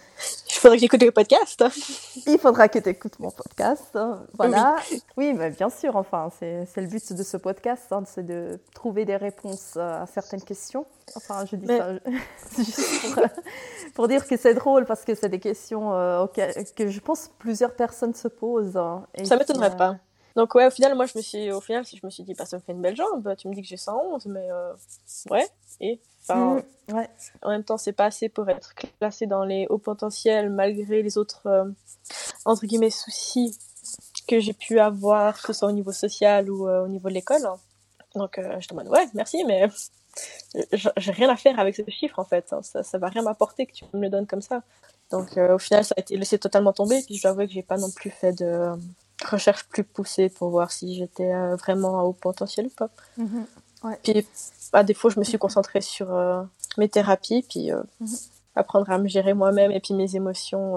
Il 0.58 0.60
faudra 0.60 0.76
que 0.76 0.82
j'écoute 0.82 1.04
le 1.04 1.12
podcast. 1.12 1.64
Il 2.26 2.40
faudra 2.40 2.68
que 2.68 2.80
tu 2.80 2.90
écoutes 2.90 3.20
mon 3.20 3.30
podcast. 3.30 3.96
Voilà. 4.34 4.78
Oui, 5.16 5.34
mais 5.34 5.52
bien 5.52 5.70
sûr, 5.70 5.96
enfin, 5.96 6.32
c'est 6.40 6.66
le 6.78 6.88
but 6.88 7.14
de 7.14 7.22
ce 7.22 7.38
podcast, 7.38 7.84
hein, 7.92 8.04
c'est 8.08 8.26
de 8.26 8.60
trouver 8.74 9.06
des 9.06 9.18
réponses 9.18 9.78
à 9.78 10.08
certaines 10.08 10.42
questions. 10.42 10.88
Enfin, 11.16 11.46
je 11.46 11.56
dis 11.58 11.68
ça 11.68 11.94
juste 12.58 13.14
pour, 13.14 13.24
pour, 13.94 14.08
dire 14.08 14.28
que 14.28 14.36
c'est 14.36 14.56
drôle 14.56 14.86
parce 14.86 15.06
que 15.06 15.14
c'est 15.14 15.30
des 15.30 15.40
questions 15.40 15.94
euh, 15.94 16.26
que 16.76 16.88
je 16.88 17.00
pense 17.02 17.30
plusieurs 17.38 17.76
personnes 17.76 18.16
se 18.16 18.28
posent. 18.28 18.78
Hein, 18.78 19.06
et 19.14 19.26
ça 19.26 19.38
m'étonnerait 19.38 19.78
pas. 19.78 19.98
Donc 20.38 20.54
ouais, 20.54 20.68
au 20.68 20.70
final, 20.70 20.94
moi, 20.94 21.08
je 21.08 21.18
me 21.18 21.24
suis, 21.24 21.52
au 21.52 21.60
final, 21.62 21.84
je 21.84 21.98
me 22.04 22.12
suis 22.12 22.22
dit, 22.22 22.36
bah, 22.36 22.46
ça 22.46 22.58
me 22.58 22.62
fait 22.62 22.72
une 22.72 22.82
belle 22.82 22.96
jambe. 22.96 23.36
Tu 23.38 23.48
me 23.48 23.56
dis 23.56 23.64
que 23.64 23.68
j'ai 23.68 23.76
111, 23.76 24.28
mais 24.28 24.48
euh, 24.52 24.72
ouais. 25.32 25.48
Et 25.82 26.00
enfin, 26.22 26.62
mm, 26.90 26.94
ouais. 26.94 27.10
en 27.42 27.50
même 27.50 27.64
temps, 27.64 27.78
c'est 27.78 27.92
pas 27.92 28.06
assez 28.06 28.30
pour 28.30 28.48
être 28.48 28.76
classé 28.76 29.26
dans 29.26 29.44
les 29.44 29.66
hauts 29.72 29.80
potentiels, 29.80 30.52
malgré 30.52 31.02
les 31.02 31.18
autres 31.18 31.48
euh, 31.48 31.66
entre 32.46 32.68
guillemets 32.68 32.92
soucis 32.92 33.58
que 34.28 34.40
j'ai 34.40 34.54
pu 34.54 34.80
avoir, 34.80 35.42
que 35.42 35.48
ce 35.48 35.54
soit 35.54 35.70
au 35.70 35.72
niveau 35.72 35.92
social 35.92 36.52
ou 36.52 36.68
euh, 36.68 36.86
au 36.86 36.88
niveau 36.88 37.10
de 37.10 37.16
l'école. 37.16 37.42
Donc 38.14 38.40
je 38.40 38.68
te 38.68 38.76
demande, 38.76 38.90
ouais, 38.90 39.08
merci, 39.16 39.44
mais 39.46 39.68
j'ai 40.76 41.12
rien 41.12 41.30
à 41.30 41.36
faire 41.36 41.60
avec 41.60 41.76
ce 41.76 41.82
chiffre 41.90 42.20
en 42.20 42.26
fait. 42.26 42.54
Ça, 42.62 42.84
ça 42.84 42.98
va 43.00 43.10
rien 43.10 43.24
m'apporter 43.24 43.66
que 43.66 43.74
tu 43.74 43.86
me 43.92 44.02
le 44.02 44.10
donnes 44.10 44.28
comme 44.28 44.42
ça. 44.42 44.62
Donc 45.10 45.36
au 45.36 45.58
final, 45.58 45.84
ça 45.84 45.96
a 45.98 46.02
été 46.02 46.16
laissé 46.16 46.38
totalement 46.38 46.74
tomber. 46.74 47.02
Puis 47.08 47.16
je 47.16 47.24
dois 47.24 47.32
avouer 47.32 47.48
que 47.48 47.54
j'ai 47.54 47.64
pas 47.64 47.78
non 47.78 47.90
plus 47.90 48.12
fait 48.12 48.34
de 48.34 48.76
recherche 49.26 49.66
plus 49.66 49.84
poussée 49.84 50.30
pour 50.30 50.50
voir 50.50 50.72
si 50.72 50.96
j'étais 50.96 51.34
euh, 51.34 51.56
vraiment 51.56 52.00
à 52.00 52.04
haut 52.04 52.14
potentiel 52.14 52.68
ou 52.68 52.70
pas. 52.70 52.90
Mhm. 53.18 53.46
Puis, 54.04 54.28
à 54.74 54.84
défaut, 54.84 55.10
je 55.10 55.20
me 55.20 55.24
suis 55.24 55.38
concentrée 55.38 55.82
sur 55.82 56.14
euh, 56.14 56.44
mes 56.78 56.90
thérapies, 56.90 57.46
puis 57.48 57.72
euh, 57.72 57.82
mhm. 58.00 58.10
apprendre 58.56 58.90
à 58.90 58.98
me 58.98 59.08
gérer 59.08 59.34
moi-même 59.34 59.72
et 59.72 59.80
puis 59.80 59.94
mes 59.94 60.16
émotions 60.16 60.76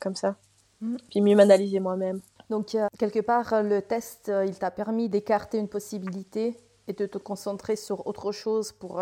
comme 0.00 0.16
ça. 0.16 0.34
Mhm. 0.80 0.98
Puis 1.10 1.20
mieux 1.20 1.36
m'analyser 1.36 1.80
moi-même. 1.80 2.20
Donc, 2.50 2.76
quelque 2.98 3.20
part, 3.20 3.62
le 3.62 3.80
test, 3.80 4.30
il 4.46 4.54
t'a 4.58 4.70
permis 4.70 5.08
d'écarter 5.08 5.58
une 5.58 5.68
possibilité 5.68 6.58
et 6.86 6.92
de 6.92 7.06
te 7.06 7.16
concentrer 7.16 7.76
sur 7.76 8.06
autre 8.06 8.32
chose 8.32 8.72
pour 8.72 9.00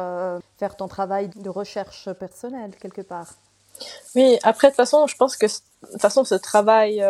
faire 0.58 0.76
ton 0.76 0.86
travail 0.86 1.28
de 1.28 1.50
recherche 1.50 2.12
personnelle, 2.12 2.72
quelque 2.80 3.02
part. 3.02 3.34
Oui, 4.14 4.38
après, 4.44 4.68
de 4.68 4.72
toute 4.72 4.76
façon, 4.76 5.06
je 5.08 5.16
pense 5.16 5.36
que 5.36 5.46
de 5.46 5.90
toute 5.90 6.00
façon, 6.00 6.24
ce 6.24 6.36
travail 6.36 7.02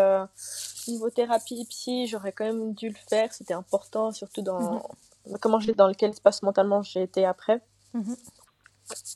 Niveau 0.88 1.10
thérapie 1.10 1.64
psy, 1.68 2.06
j'aurais 2.06 2.32
quand 2.32 2.44
même 2.44 2.74
dû 2.74 2.88
le 2.88 2.96
faire. 3.08 3.32
C'était 3.32 3.54
important, 3.54 4.12
surtout 4.12 4.42
dans 4.42 4.82
mhm. 5.26 5.38
comment 5.40 5.60
j'ai 5.60 5.74
dans 5.74 5.88
lequel 5.88 6.10
espace 6.10 6.42
mentalement 6.42 6.82
j'ai 6.82 7.02
été 7.02 7.24
après. 7.24 7.60
Mhm. 7.94 8.16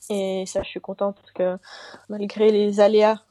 Et 0.09 0.45
ça, 0.47 0.63
je 0.63 0.69
suis 0.69 0.81
contente 0.81 1.17
parce 1.17 1.31
que 1.31 1.57
malgré 2.09 2.51
les 2.51 2.79
aléas 2.79 3.21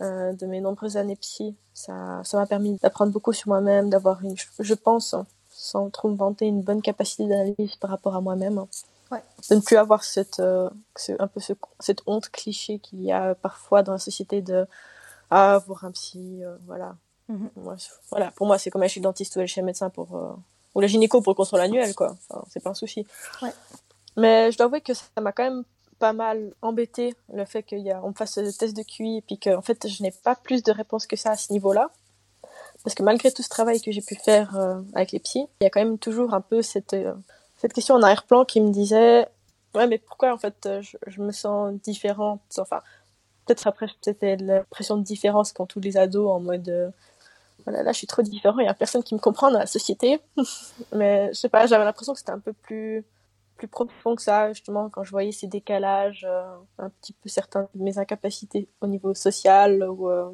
euh, 0.00 0.32
de 0.32 0.46
mes 0.46 0.60
nombreuses 0.60 0.96
années 0.96 1.16
psy, 1.16 1.56
ça, 1.72 2.20
ça 2.24 2.36
m'a 2.36 2.46
permis 2.46 2.76
d'apprendre 2.76 3.12
beaucoup 3.12 3.32
sur 3.32 3.48
moi-même, 3.48 3.90
d'avoir 3.90 4.22
une, 4.24 4.36
je 4.58 4.74
pense, 4.74 5.14
sans 5.50 5.90
trop 5.90 6.08
me 6.08 6.16
vanter, 6.16 6.46
une 6.46 6.62
bonne 6.62 6.82
capacité 6.82 7.26
d'analyse 7.26 7.76
par 7.76 7.90
rapport 7.90 8.14
à 8.14 8.20
moi-même. 8.20 8.64
Ouais. 9.10 9.22
De 9.50 9.54
ne 9.54 9.60
plus 9.60 9.76
avoir 9.76 10.04
cette, 10.04 10.40
euh, 10.40 10.68
un 11.18 11.26
peu 11.26 11.40
ce, 11.40 11.54
cette 11.80 12.02
honte 12.06 12.28
cliché 12.28 12.78
qu'il 12.78 13.02
y 13.02 13.12
a 13.12 13.34
parfois 13.34 13.82
dans 13.82 13.92
la 13.92 13.98
société 13.98 14.42
de 14.42 14.66
ah, 15.30 15.62
voir 15.66 15.84
un 15.84 15.92
psy, 15.92 16.40
euh, 16.42 16.56
voilà. 16.66 16.96
Mhm. 17.28 17.50
voilà, 18.10 18.30
pour 18.32 18.46
moi, 18.46 18.58
c'est 18.58 18.70
comme 18.70 18.82
aller 18.82 18.88
chez 18.88 19.00
le 19.00 19.04
dentiste 19.04 19.36
ou 19.36 19.40
aller 19.40 19.48
chez 19.48 19.60
le 19.60 19.66
médecin 19.66 19.90
pour, 19.90 20.16
euh, 20.16 20.32
ou 20.74 20.80
la 20.80 20.86
gynéco 20.86 21.20
pour 21.20 21.32
le 21.32 21.36
contrôle 21.36 21.60
annuel, 21.60 21.94
quoi. 21.94 22.16
Enfin, 22.28 22.42
c'est 22.50 22.62
pas 22.62 22.70
un 22.70 22.74
souci. 22.74 23.06
Ouais. 23.42 23.52
Mais 24.16 24.50
je 24.50 24.56
dois 24.56 24.66
avouer 24.66 24.80
que 24.80 24.94
ça 24.94 25.04
m'a 25.20 25.32
quand 25.32 25.44
même 25.44 25.64
pas 25.98 26.12
mal 26.12 26.52
embêté 26.62 27.14
le 27.32 27.44
fait 27.44 27.62
qu'on 27.62 28.08
me 28.08 28.14
fasse 28.14 28.38
le 28.38 28.52
test 28.52 28.76
de 28.76 28.82
QI 28.82 29.18
et 29.18 29.22
puis 29.22 29.38
que 29.38 29.54
en 29.54 29.62
fait 29.62 29.88
je 29.88 30.02
n'ai 30.02 30.12
pas 30.12 30.36
plus 30.36 30.62
de 30.62 30.72
réponses 30.72 31.06
que 31.06 31.16
ça 31.16 31.32
à 31.32 31.36
ce 31.36 31.52
niveau-là 31.52 31.90
parce 32.84 32.94
que 32.94 33.02
malgré 33.02 33.32
tout 33.32 33.42
ce 33.42 33.48
travail 33.48 33.80
que 33.80 33.90
j'ai 33.90 34.00
pu 34.00 34.14
faire 34.14 34.56
euh, 34.56 34.80
avec 34.94 35.12
les 35.12 35.18
psys 35.18 35.46
il 35.60 35.64
y 35.64 35.66
a 35.66 35.70
quand 35.70 35.80
même 35.80 35.98
toujours 35.98 36.34
un 36.34 36.40
peu 36.40 36.62
cette 36.62 36.94
euh, 36.94 37.14
cette 37.56 37.72
question 37.72 37.96
en 37.96 38.02
arrière-plan 38.02 38.44
qui 38.44 38.60
me 38.60 38.70
disait 38.70 39.26
ouais 39.74 39.86
mais 39.88 39.98
pourquoi 39.98 40.32
en 40.32 40.38
fait 40.38 40.68
je, 40.80 40.96
je 41.06 41.20
me 41.20 41.32
sens 41.32 41.74
différente? 41.82 42.40
Enfin 42.58 42.80
peut-être 43.46 43.66
après 43.66 43.88
c'était 44.00 44.36
l'impression 44.36 44.96
de 44.96 45.02
différence 45.02 45.52
quand 45.52 45.66
tous 45.66 45.80
les 45.80 45.96
ados 45.96 46.30
en 46.30 46.38
mode 46.38 46.92
voilà, 47.68 47.82
là, 47.82 47.92
je 47.92 47.98
suis 47.98 48.06
trop 48.06 48.22
différent, 48.22 48.58
il 48.60 48.62
n'y 48.62 48.68
a 48.68 48.74
personne 48.74 49.02
qui 49.02 49.14
me 49.14 49.20
comprend 49.20 49.50
dans 49.50 49.58
la 49.58 49.66
société. 49.66 50.20
Mais 50.94 51.28
je 51.28 51.34
sais 51.34 51.50
pas, 51.50 51.66
j'avais 51.66 51.84
l'impression 51.84 52.14
que 52.14 52.18
c'était 52.18 52.32
un 52.32 52.38
peu 52.38 52.54
plus, 52.54 53.04
plus 53.56 53.68
profond 53.68 54.16
que 54.16 54.22
ça, 54.22 54.50
justement, 54.54 54.88
quand 54.88 55.04
je 55.04 55.10
voyais 55.10 55.32
ces 55.32 55.48
décalages, 55.48 56.26
euh, 56.26 56.46
un 56.78 56.88
petit 56.88 57.12
peu 57.12 57.28
certains 57.28 57.68
de 57.74 57.82
mes 57.82 57.98
incapacités 57.98 58.68
au 58.80 58.86
niveau 58.86 59.12
social, 59.12 59.82
ou 59.82 60.08
euh, 60.08 60.30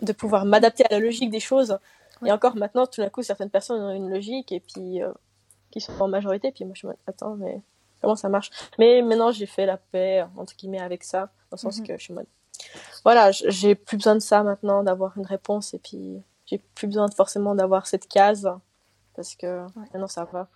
de 0.00 0.12
pouvoir 0.12 0.44
m'adapter 0.44 0.84
à 0.84 0.88
la 0.92 1.00
logique 1.00 1.30
des 1.30 1.40
choses. 1.40 1.76
Et 2.24 2.30
encore 2.30 2.54
maintenant, 2.54 2.86
tout 2.86 3.00
d'un 3.00 3.10
coup, 3.10 3.22
certaines 3.22 3.50
personnes 3.50 3.82
ont 3.82 3.92
une 3.92 4.08
logique, 4.08 4.52
et 4.52 4.60
puis, 4.60 5.02
euh, 5.02 5.12
qui 5.72 5.80
sont 5.80 6.00
en 6.00 6.08
majorité, 6.08 6.52
puis 6.52 6.64
moi, 6.64 6.74
je 6.76 6.86
me 6.86 6.92
dis, 6.92 6.98
attends, 7.08 7.34
mais 7.34 7.60
comment 8.00 8.14
ça 8.14 8.28
marche? 8.28 8.50
Mais 8.78 9.02
maintenant, 9.02 9.32
j'ai 9.32 9.46
fait 9.46 9.66
la 9.66 9.76
paix, 9.76 10.24
entre 10.36 10.54
guillemets, 10.54 10.80
avec 10.80 11.02
ça, 11.02 11.32
dans 11.50 11.56
le 11.56 11.58
sens 11.58 11.80
mhm. 11.80 11.86
que 11.88 11.98
je 11.98 12.04
suis 12.04 12.14
mode, 12.14 12.26
voilà, 13.04 13.30
j'ai 13.30 13.74
plus 13.74 13.96
besoin 13.96 14.14
de 14.14 14.20
ça 14.20 14.42
maintenant, 14.42 14.82
d'avoir 14.82 15.16
une 15.16 15.26
réponse 15.26 15.74
et 15.74 15.78
puis 15.78 16.22
j'ai 16.46 16.58
plus 16.74 16.86
besoin 16.86 17.08
forcément 17.08 17.54
d'avoir 17.54 17.86
cette 17.86 18.08
case 18.08 18.50
parce 19.14 19.34
que 19.34 19.66
maintenant 19.76 20.08
ça 20.08 20.24
va. 20.24 20.48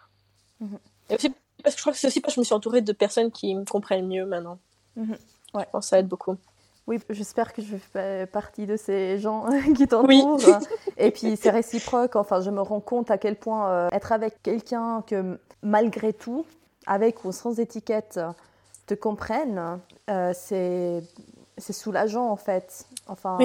Mhm. 0.60 0.78
Et 1.10 1.14
aussi 1.14 1.34
parce 1.62 1.74
que 1.74 1.78
je 1.78 1.82
crois 1.82 1.92
que 1.92 1.98
c'est 1.98 2.06
aussi 2.06 2.20
parce 2.20 2.34
que 2.34 2.36
je 2.36 2.40
me 2.40 2.44
suis 2.44 2.54
entourée 2.54 2.80
de 2.80 2.92
personnes 2.92 3.30
qui 3.30 3.54
me 3.54 3.64
comprennent 3.64 4.06
mieux 4.06 4.26
maintenant. 4.26 4.58
Mhm. 4.96 5.16
Ouais. 5.54 5.64
Je 5.66 5.70
pense 5.70 5.86
que 5.86 5.90
ça 5.90 5.98
aide 5.98 6.08
beaucoup. 6.08 6.36
Oui, 6.86 6.98
j'espère 7.10 7.52
que 7.52 7.62
je 7.62 7.76
fais 7.76 8.26
partie 8.26 8.66
de 8.66 8.76
ces 8.76 9.18
gens 9.18 9.46
qui 9.76 9.86
t'entourent. 9.86 10.40
et 10.96 11.10
puis 11.10 11.36
c'est 11.36 11.50
réciproque. 11.50 12.16
Enfin, 12.16 12.40
je 12.40 12.50
me 12.50 12.60
rends 12.60 12.80
compte 12.80 13.10
à 13.10 13.18
quel 13.18 13.36
point 13.36 13.70
euh, 13.70 13.88
être 13.92 14.12
avec 14.12 14.42
quelqu'un 14.42 15.02
que 15.06 15.38
malgré 15.62 16.12
tout, 16.12 16.44
avec 16.86 17.24
ou 17.24 17.32
sans 17.32 17.60
étiquette, 17.60 18.18
te 18.86 18.94
comprenne, 18.94 19.78
euh, 20.08 20.32
c'est 20.34 21.02
c'est 21.60 21.72
soulageant 21.72 22.28
en 22.28 22.36
fait. 22.36 22.86
Enfin, 23.06 23.38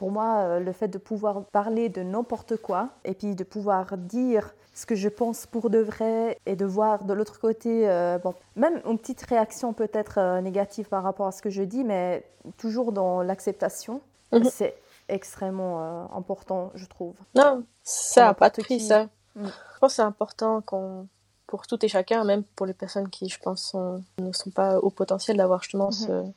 pour 0.00 0.10
moi, 0.10 0.38
euh, 0.38 0.60
le 0.60 0.72
fait 0.72 0.88
de 0.88 0.96
pouvoir 0.96 1.42
parler 1.52 1.90
de 1.90 2.02
n'importe 2.02 2.56
quoi 2.56 2.88
et 3.04 3.12
puis 3.12 3.34
de 3.34 3.44
pouvoir 3.44 3.98
dire 3.98 4.54
ce 4.72 4.86
que 4.86 4.94
je 4.94 5.10
pense 5.10 5.44
pour 5.44 5.68
de 5.68 5.78
vrai 5.78 6.38
et 6.46 6.56
de 6.56 6.64
voir 6.64 7.04
de 7.04 7.12
l'autre 7.12 7.38
côté, 7.38 7.86
euh, 7.86 8.16
bon, 8.16 8.32
même 8.56 8.80
une 8.86 8.98
petite 8.98 9.20
réaction 9.20 9.74
peut-être 9.74 10.16
euh, 10.16 10.40
négative 10.40 10.88
par 10.88 11.02
rapport 11.02 11.26
à 11.26 11.32
ce 11.32 11.42
que 11.42 11.50
je 11.50 11.62
dis, 11.62 11.84
mais 11.84 12.24
toujours 12.56 12.92
dans 12.92 13.20
l'acceptation, 13.20 14.00
mhm. 14.32 14.44
c'est 14.44 14.74
extrêmement 15.10 16.10
important, 16.16 16.70
je 16.74 16.86
trouve. 16.86 17.16
Non, 17.34 17.62
ça 17.82 18.22
n'a 18.22 18.34
pas 18.34 18.48
de 18.48 18.62
prix, 18.62 18.80
ça. 18.80 19.04
Mm. 19.34 19.48
Je 19.48 19.78
pense 19.80 19.92
que 19.92 19.96
c'est 19.96 20.02
important 20.02 20.62
qu'on 20.62 21.08
pour 21.46 21.66
tout 21.66 21.84
et 21.84 21.88
chacun, 21.88 22.24
même 22.24 22.44
pour 22.54 22.64
les 22.64 22.74
personnes 22.74 23.10
qui, 23.10 23.28
je 23.28 23.40
pense, 23.40 23.74
ne 24.18 24.32
sont 24.32 24.50
pas 24.50 24.78
au 24.78 24.88
potentiel 24.88 25.36
d'avoir 25.36 25.62
justement 25.62 25.90
mm-hmm. 25.90 26.06
ce, 26.06 26.32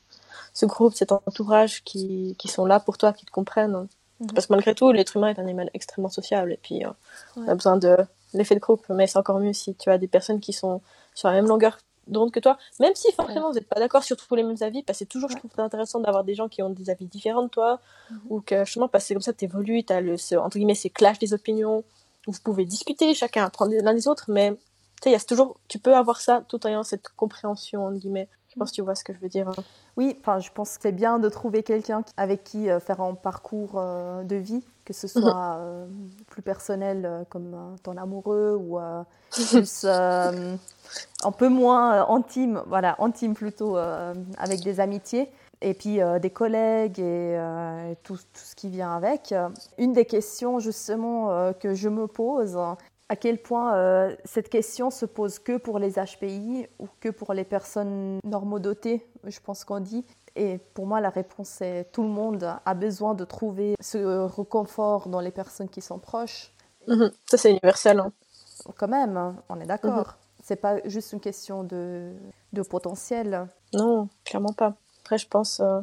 groupe, 0.65 0.93
cet 0.93 1.11
entourage 1.11 1.83
qui, 1.83 2.35
qui, 2.37 2.47
sont 2.47 2.65
là 2.65 2.79
pour 2.79 2.97
toi, 2.97 3.13
qui 3.13 3.25
te 3.25 3.31
comprennent. 3.31 3.87
Mm-hmm. 4.21 4.33
Parce 4.33 4.47
que 4.47 4.53
malgré 4.53 4.75
tout, 4.75 4.91
l'être 4.91 5.17
humain 5.17 5.29
est 5.29 5.39
un 5.39 5.43
animal 5.43 5.69
extrêmement 5.73 6.09
sociable 6.09 6.53
et 6.53 6.59
puis 6.61 6.85
euh, 6.85 6.89
on 7.35 7.47
a 7.47 7.55
besoin 7.55 7.77
de 7.77 7.97
l'effet 8.33 8.55
de 8.55 8.59
groupe, 8.59 8.85
mais 8.89 9.07
c'est 9.07 9.17
encore 9.17 9.39
mieux 9.39 9.53
si 9.53 9.75
tu 9.75 9.89
as 9.89 9.97
des 9.97 10.07
personnes 10.07 10.39
qui 10.39 10.53
sont 10.53 10.81
sur 11.13 11.27
la 11.29 11.35
même 11.35 11.47
longueur 11.47 11.77
d'onde 12.07 12.31
que 12.31 12.39
toi, 12.39 12.57
même 12.79 12.95
si 12.95 13.11
forcément 13.13 13.49
vous 13.49 13.55
n'êtes 13.55 13.67
pas 13.67 13.79
d'accord 13.79 14.03
sur 14.03 14.17
tous 14.17 14.35
les 14.35 14.43
mêmes 14.43 14.57
avis, 14.61 14.83
parce 14.83 14.97
que 14.97 15.05
c'est 15.05 15.09
toujours, 15.09 15.29
je 15.29 15.37
trouve, 15.37 15.51
intéressant 15.57 15.99
d'avoir 15.99 16.23
des 16.23 16.35
gens 16.35 16.49
qui 16.49 16.61
ont 16.61 16.69
des 16.69 16.89
avis 16.89 17.05
différents 17.05 17.43
de 17.43 17.47
toi, 17.47 17.79
mm-hmm. 18.11 18.15
ou 18.29 18.41
que 18.41 18.65
justement, 18.65 18.87
parce 18.87 19.07
que 19.07 19.13
comme 19.13 19.21
ça, 19.21 19.33
tu 19.33 19.45
évolues, 19.45 19.83
tu 19.83 19.93
as 19.93 20.01
le, 20.01 20.17
ce, 20.17 20.35
entre 20.35 20.57
guillemets, 20.57 20.75
ces 20.75 20.89
clashs 20.89 21.19
des 21.19 21.33
opinions, 21.33 21.83
où 22.27 22.31
vous 22.31 22.39
pouvez 22.43 22.65
discuter, 22.65 23.13
chacun 23.13 23.45
apprendre 23.45 23.73
l'un 23.81 23.93
des 23.93 24.07
autres, 24.07 24.25
mais 24.27 24.51
tu 24.51 25.03
sais, 25.03 25.09
il 25.09 25.13
y 25.13 25.15
a 25.15 25.19
toujours, 25.19 25.59
tu 25.67 25.79
peux 25.79 25.95
avoir 25.95 26.21
ça 26.21 26.43
tout 26.47 26.65
en 26.65 26.69
ayant 26.69 26.83
cette 26.83 27.09
compréhension, 27.15 27.85
entre 27.85 27.99
guillemets. 27.99 28.29
Je 28.53 28.59
pense 28.59 28.69
que 28.69 28.75
tu 28.75 28.81
vois 28.83 28.93
ce 28.93 29.03
que 29.03 29.13
je 29.13 29.19
veux 29.19 29.29
dire. 29.29 29.51
Oui, 29.97 30.15
enfin, 30.19 30.39
je 30.39 30.51
pense 30.51 30.75
que 30.75 30.83
c'est 30.83 30.91
bien 30.91 31.17
de 31.17 31.27
trouver 31.27 31.63
quelqu'un 31.63 32.03
avec 32.17 32.43
qui 32.43 32.69
euh, 32.69 32.79
faire 32.79 33.01
un 33.01 33.15
parcours 33.15 33.73
euh, 33.77 34.23
de 34.23 34.35
vie, 34.35 34.63
que 34.85 34.93
ce 34.93 35.07
soit 35.07 35.55
euh, 35.59 35.87
plus 36.27 36.43
personnel 36.43 37.25
comme 37.29 37.75
ton 37.81 37.97
amoureux 37.97 38.55
ou 38.55 38.79
plus 39.31 39.85
un 39.85 41.31
peu 41.35 41.49
moins 41.49 42.07
intime, 42.09 42.61
voilà, 42.67 42.95
intime 42.99 43.33
plutôt 43.33 43.77
avec 43.77 44.61
des 44.61 44.79
amitiés 44.79 45.31
et 45.61 45.73
puis 45.73 45.99
des 46.21 46.29
collègues 46.29 46.99
et, 46.99 47.37
tout, 48.03 48.17
tout, 48.17 48.21
ce 48.33 48.55
qui 48.55 48.69
vient 48.69 48.95
avec. 48.95 49.33
Une 49.77 49.93
des 49.93 50.05
questions 50.05 50.59
justement 50.59 51.53
que 51.53 51.73
je 51.73 51.89
me 51.89 52.05
pose, 52.05 52.57
à 53.09 53.15
quel 53.15 53.41
point 53.41 53.75
euh, 53.75 54.15
cette 54.25 54.49
question 54.49 54.89
se 54.89 55.05
pose 55.05 55.39
que 55.39 55.57
pour 55.57 55.79
les 55.79 55.93
HPI 55.93 56.67
ou 56.79 56.87
que 56.99 57.09
pour 57.09 57.33
les 57.33 57.43
personnes 57.43 58.19
normodotées, 58.23 59.05
je 59.25 59.39
pense 59.39 59.63
qu'on 59.65 59.79
dit. 59.79 60.05
Et 60.35 60.57
pour 60.73 60.87
moi, 60.87 60.99
la 60.99 61.09
réponse 61.09 61.61
est 61.61 61.91
tout 61.91 62.01
le 62.01 62.09
monde 62.09 62.57
a 62.65 62.73
besoin 62.73 63.13
de 63.13 63.23
trouver 63.23 63.75
ce 63.79 64.25
réconfort 64.25 65.09
dans 65.09 65.19
les 65.19 65.31
personnes 65.31 65.69
qui 65.69 65.81
sont 65.81 65.99
proches. 65.99 66.51
Mhm. 66.87 67.11
Ça, 67.29 67.37
c'est 67.37 67.51
universel. 67.51 67.99
Hein. 67.99 68.11
Quand 68.77 68.87
même, 68.87 69.17
hein, 69.17 69.35
on 69.49 69.59
est 69.59 69.65
d'accord. 69.65 70.07
Mhm. 70.07 70.13
C'est 70.43 70.55
pas 70.57 70.77
juste 70.85 71.13
une 71.13 71.19
question 71.19 71.63
de, 71.63 72.11
de, 72.51 72.61
potentiel. 72.63 73.47
Non, 73.73 74.09
clairement 74.25 74.53
pas. 74.53 74.73
Après, 75.01 75.17
je 75.17 75.27
pense, 75.27 75.59
euh, 75.59 75.79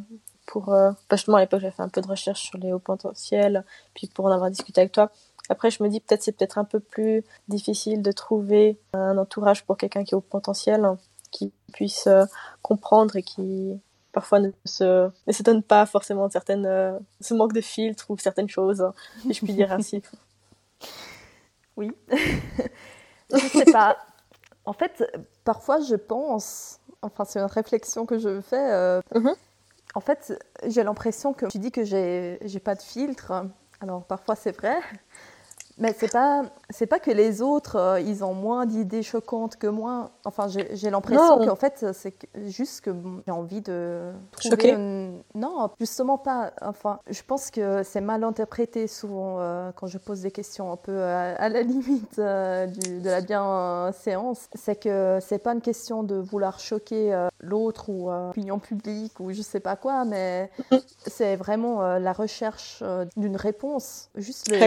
pour. 0.46 0.74
Euh, 0.74 0.90
justement, 1.12 1.38
à 1.38 1.40
l'époque, 1.40 1.60
j'ai 1.60 1.70
fait 1.70 1.82
un 1.82 1.88
peu 1.88 2.00
de 2.00 2.06
recherche 2.06 2.42
sur 2.42 2.58
les 2.58 2.72
hauts 2.72 2.78
potentiels, 2.78 3.64
puis 3.94 4.08
pour 4.08 4.26
en 4.26 4.30
avoir 4.30 4.50
discuté 4.50 4.82
avec 4.82 4.92
toi, 4.92 5.10
après, 5.50 5.70
je 5.70 5.82
me 5.82 5.88
dis 5.88 5.98
peut-être 6.00 6.22
c'est 6.22 6.32
peut-être 6.32 6.58
un 6.58 6.64
peu 6.64 6.78
plus 6.78 7.24
difficile 7.48 8.02
de 8.02 8.12
trouver 8.12 8.78
un 8.92 9.18
entourage 9.18 9.64
pour 9.64 9.76
quelqu'un 9.76 10.04
qui 10.04 10.14
est 10.14 10.16
au 10.16 10.20
potentiel, 10.20 10.86
qui 11.32 11.52
puisse 11.72 12.06
euh, 12.06 12.24
comprendre 12.62 13.16
et 13.16 13.22
qui 13.24 13.76
parfois 14.12 14.38
ne 14.38 14.50
se 14.64 15.10
ne 15.26 15.32
s'étonne 15.32 15.64
pas 15.64 15.86
forcément 15.86 16.28
de 16.28 16.32
certaines 16.32 16.66
euh, 16.66 16.96
ce 17.20 17.34
manque 17.34 17.52
de 17.52 17.60
filtre 17.60 18.10
ou 18.10 18.16
certaines 18.16 18.48
choses, 18.48 18.84
si 19.22 19.32
je 19.34 19.44
puis 19.44 19.52
dire 19.52 19.72
ainsi. 19.72 20.02
Oui. 21.76 21.92
je 23.32 23.38
sais 23.38 23.72
pas. 23.72 23.96
En 24.66 24.74
fait, 24.74 25.02
parfois 25.44 25.80
je 25.80 25.94
pense, 25.94 26.78
enfin 27.00 27.24
c'est 27.24 27.38
une 27.38 27.46
réflexion 27.46 28.04
que 28.04 28.18
je 28.18 28.40
fais. 28.42 28.72
Euh, 28.72 29.00
mm-hmm. 29.14 29.34
En 29.94 30.00
fait, 30.00 30.44
j'ai 30.66 30.82
l'impression 30.82 31.32
que 31.32 31.46
tu 31.46 31.58
dis 31.58 31.72
que 31.72 31.84
j'ai 31.84 32.60
pas 32.62 32.74
de 32.74 32.82
filtre. 32.82 33.46
Alors 33.80 34.04
parfois 34.04 34.36
c'est 34.36 34.54
vrai, 34.54 34.78
mais 35.80 35.94
c'est 35.98 36.12
pas 36.12 36.42
c'est 36.68 36.86
pas 36.86 37.00
que 37.00 37.10
les 37.10 37.40
autres 37.40 37.76
euh, 37.76 38.00
ils 38.00 38.22
ont 38.22 38.34
moins 38.34 38.66
d'idées 38.66 39.02
choquantes 39.02 39.56
que 39.56 39.66
moi. 39.66 40.10
Enfin, 40.24 40.46
j'ai 40.48 40.90
l'impression 40.90 41.38
qu'en 41.38 41.56
fait 41.56 41.86
c'est 41.94 42.14
juste 42.48 42.82
que 42.82 42.90
j'ai 43.26 43.32
envie 43.32 43.62
de 43.62 44.12
trouver 44.30 44.76
non 45.34 45.70
justement 45.80 46.18
pas. 46.18 46.52
Enfin, 46.60 47.00
je 47.08 47.22
pense 47.26 47.50
que 47.50 47.82
c'est 47.82 48.02
mal 48.02 48.24
interprété 48.24 48.86
souvent 48.86 49.36
euh, 49.38 49.70
quand 49.74 49.86
je 49.86 49.96
pose 49.96 50.20
des 50.20 50.30
questions 50.30 50.70
un 50.70 50.76
peu 50.76 51.02
à, 51.02 51.48
la 51.48 51.62
limite 51.62 52.18
euh, 52.18 52.66
de 52.66 53.08
la 53.08 53.22
bienséance. 53.22 54.48
C'est 54.54 54.76
que 54.76 55.18
c'est 55.22 55.38
pas 55.38 55.54
une 55.54 55.62
question 55.62 56.02
de 56.02 56.16
vouloir 56.16 56.60
choquer 56.60 57.28
l'autre 57.40 57.88
ou 57.88 58.10
l'opinion 58.10 58.58
publique 58.58 59.18
ou 59.18 59.32
je 59.32 59.40
sais 59.40 59.60
pas 59.60 59.76
quoi, 59.76 60.04
mais 60.04 60.50
c'est 61.06 61.36
vraiment 61.36 61.98
la 61.98 62.12
recherche 62.12 62.82
d'une 63.16 63.36
réponse. 63.36 64.10
Juste 64.14 64.50
le, 64.50 64.58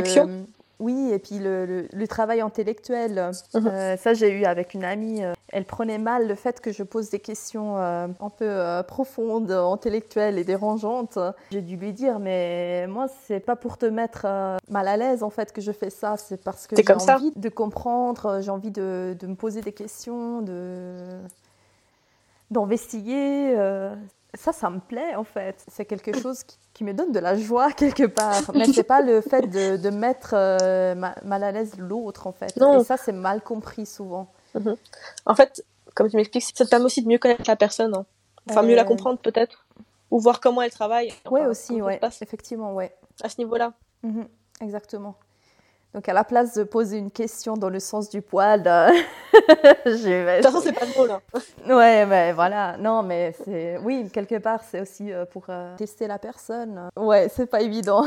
oui, 0.83 1.11
et 1.13 1.19
puis 1.19 1.39
le, 1.39 1.87
travail 2.07 2.41
intellectuel. 2.41 3.31
Mhm. 3.53 3.67
Euh, 3.67 3.97
ça, 3.97 4.13
j'ai 4.13 4.29
eu 4.31 4.43
avec 4.43 4.73
une 4.73 4.83
amie. 4.83 5.23
Euh, 5.23 5.33
elle 5.49 5.63
prenait 5.63 5.97
mal 5.97 6.27
le 6.27 6.35
fait 6.35 6.59
que 6.59 6.71
je 6.71 6.83
pose 6.83 7.09
des 7.09 7.19
questions 7.19 7.77
euh, 7.77 8.07
un 8.19 8.29
peu 8.29 8.83
profondes, 8.87 9.51
intellectuelles 9.51 10.37
et 10.37 10.43
dérangeantes. 10.43 11.17
J'ai 11.51 11.61
dû 11.61 11.77
lui 11.77 11.93
dire, 11.93 12.19
mais 12.19 12.85
moi, 12.87 13.07
c'est 13.25 13.39
pas 13.39 13.55
pour 13.55 13.77
te 13.77 13.85
mettre 13.85 14.25
mal 14.69 14.87
à 14.87 14.97
l'aise 14.97 15.23
en 15.23 15.29
fait 15.29 15.53
que 15.53 15.61
je 15.61 15.71
fais 15.71 15.89
ça. 15.89 16.17
C'est 16.17 16.43
parce 16.43 16.67
que 16.67 16.75
j'ai 16.75 17.11
envie 17.11 17.31
de 17.35 17.49
comprendre, 17.49 18.39
j'ai 18.41 18.51
envie 18.51 18.71
de, 18.71 19.15
de, 19.17 19.27
me 19.27 19.35
poser 19.35 19.61
des 19.61 19.73
questions, 19.73 20.41
de 20.41 20.95
d'investiguer 22.51 23.55
ça, 24.35 24.51
ça 24.51 24.69
me 24.69 24.79
plaît 24.79 25.15
en 25.15 25.23
fait. 25.23 25.63
C'est 25.67 25.85
quelque 25.85 26.17
chose 26.17 26.43
qui, 26.73 26.83
me 26.83 26.93
donne 26.93 27.11
de 27.11 27.19
la 27.19 27.35
joie 27.35 27.71
quelque 27.71 28.05
part. 28.05 28.41
Mais 28.53 28.65
c'est 28.65 28.83
pas 28.83 29.01
le 29.01 29.21
fait 29.21 29.47
de, 29.47 29.77
de 29.77 29.89
mettre 29.89 30.31
euh, 30.33 30.95
mal 30.95 31.43
à 31.43 31.51
l'aise 31.51 31.75
l'autre 31.77 32.27
en 32.27 32.31
fait. 32.31 32.55
Non. 32.57 32.79
Et 32.79 32.83
ça, 32.83 32.97
c'est 32.97 33.11
mal 33.11 33.41
compris 33.41 33.85
souvent. 33.85 34.31
Mhm. 34.55 34.75
En 35.25 35.35
fait, 35.35 35.63
comme 35.93 36.09
tu 36.09 36.17
m'expliques, 36.17 36.43
ça 36.43 36.65
te 36.65 36.69
permet 36.69 36.85
aussi 36.85 37.03
de 37.03 37.07
mieux 37.07 37.19
connaître 37.19 37.43
la 37.47 37.55
personne. 37.55 37.93
Hein. 37.95 38.05
Enfin, 38.49 38.63
mieux 38.63 38.75
la 38.75 38.81
euh, 38.81 38.85
comprendre 38.85 39.19
peut-être. 39.19 39.65
Ou 40.11 40.19
voir 40.19 40.39
comment 40.41 40.61
elle 40.61 40.71
travaille. 40.71 41.13
oui, 41.31 41.41
aussi, 41.41 41.81
ouais. 41.81 41.99
Effectivement, 42.21 42.73
ouais. 42.73 42.95
À 43.21 43.29
ce 43.29 43.39
niveau-là. 43.39 43.73
Mhm. 44.03 44.27
Exactement. 44.61 45.15
Donc, 45.93 46.09
à 46.09 46.13
la 46.13 46.23
place 46.23 46.55
de 46.55 46.63
poser 46.63 46.97
une 46.97 47.11
question 47.11 47.55
dans 47.55 47.69
le 47.69 47.79
sens 47.79 48.09
du 48.09 48.21
poil, 48.21 48.63
euh... 48.65 48.89
de 49.85 50.39
toute 50.39 50.43
façon, 50.43 50.61
c'est 50.61 50.73
pas 50.73 50.87
drôle. 50.87 51.11
Hein. 51.11 51.21
ouais, 51.67 52.05
mais 52.07 52.33
voilà. 52.33 52.77
Non, 52.77 53.03
mais 53.03 53.35
c'est. 53.45 53.77
Oui, 53.77 54.09
quelque 54.11 54.39
part, 54.39 54.61
c'est 54.63 54.81
aussi 54.81 55.11
euh, 55.11 55.25
pour 55.25 55.45
euh, 55.49 55.75
tester 55.75 56.07
la 56.07 56.17
personne. 56.17 56.89
Ouais, 56.95 57.29
c'est 57.29 57.45
pas 57.45 57.61
évident. 57.61 58.05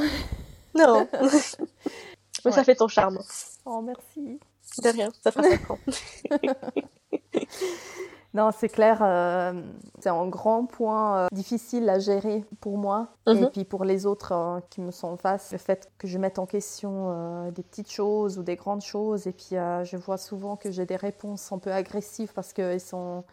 non. 0.75 1.07
mais 2.44 2.51
ça 2.51 2.64
fait 2.64 2.75
ton 2.75 2.88
charme. 2.88 3.20
Oh, 3.64 3.81
merci. 3.81 4.40
De 4.83 4.88
rien, 4.88 5.09
ça 5.22 5.31
fera 5.31 5.49
5 5.49 5.70
ans. 5.70 5.79
Non, 8.37 8.51
c'est 8.55 8.68
clair, 8.68 8.99
euh, 9.01 9.55
c'est 9.99 10.11
un 10.11 10.27
grand 10.27 10.66
point 10.66 11.20
euh, 11.20 11.27
difficile 11.33 11.88
à 11.88 11.99
gérer 11.99 12.44
pour 12.61 12.77
moi 12.77 13.09
et 13.27 13.33
mhm. 13.33 13.51
puis 13.51 13.64
pour 13.64 13.83
les 13.83 14.05
autres 14.05 14.33
euh, 14.33 14.61
qui 14.68 14.83
me 14.83 14.90
sont 14.90 15.09
en 15.09 15.16
face. 15.16 15.53
Le 15.53 15.59
fait 15.59 15.90
que 15.96 16.07
je 16.07 16.18
mette 16.18 16.38
en 16.38 16.44
question 16.44 17.51
des 17.53 17.62
petites 17.62 17.90
choses 17.90 18.38
ou 18.38 18.42
des 18.42 18.57
grandes 18.57 18.83
choses 18.83 19.27
et 19.27 19.33
puis 19.33 19.53
je 19.53 19.96
vois 19.96 20.18
souvent 20.18 20.57
que 20.57 20.70
j'ai 20.70 20.85
des 20.85 20.96
réponses 20.96 21.51
un 21.51 21.59
peu 21.59 21.72
agressives 21.72 22.35
parce 22.35 22.53
qu'ils 22.53 22.79
sont, 22.79 23.25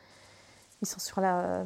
ils 0.82 0.88
sont 0.88 1.02
sur, 1.02 1.20
la, 1.20 1.66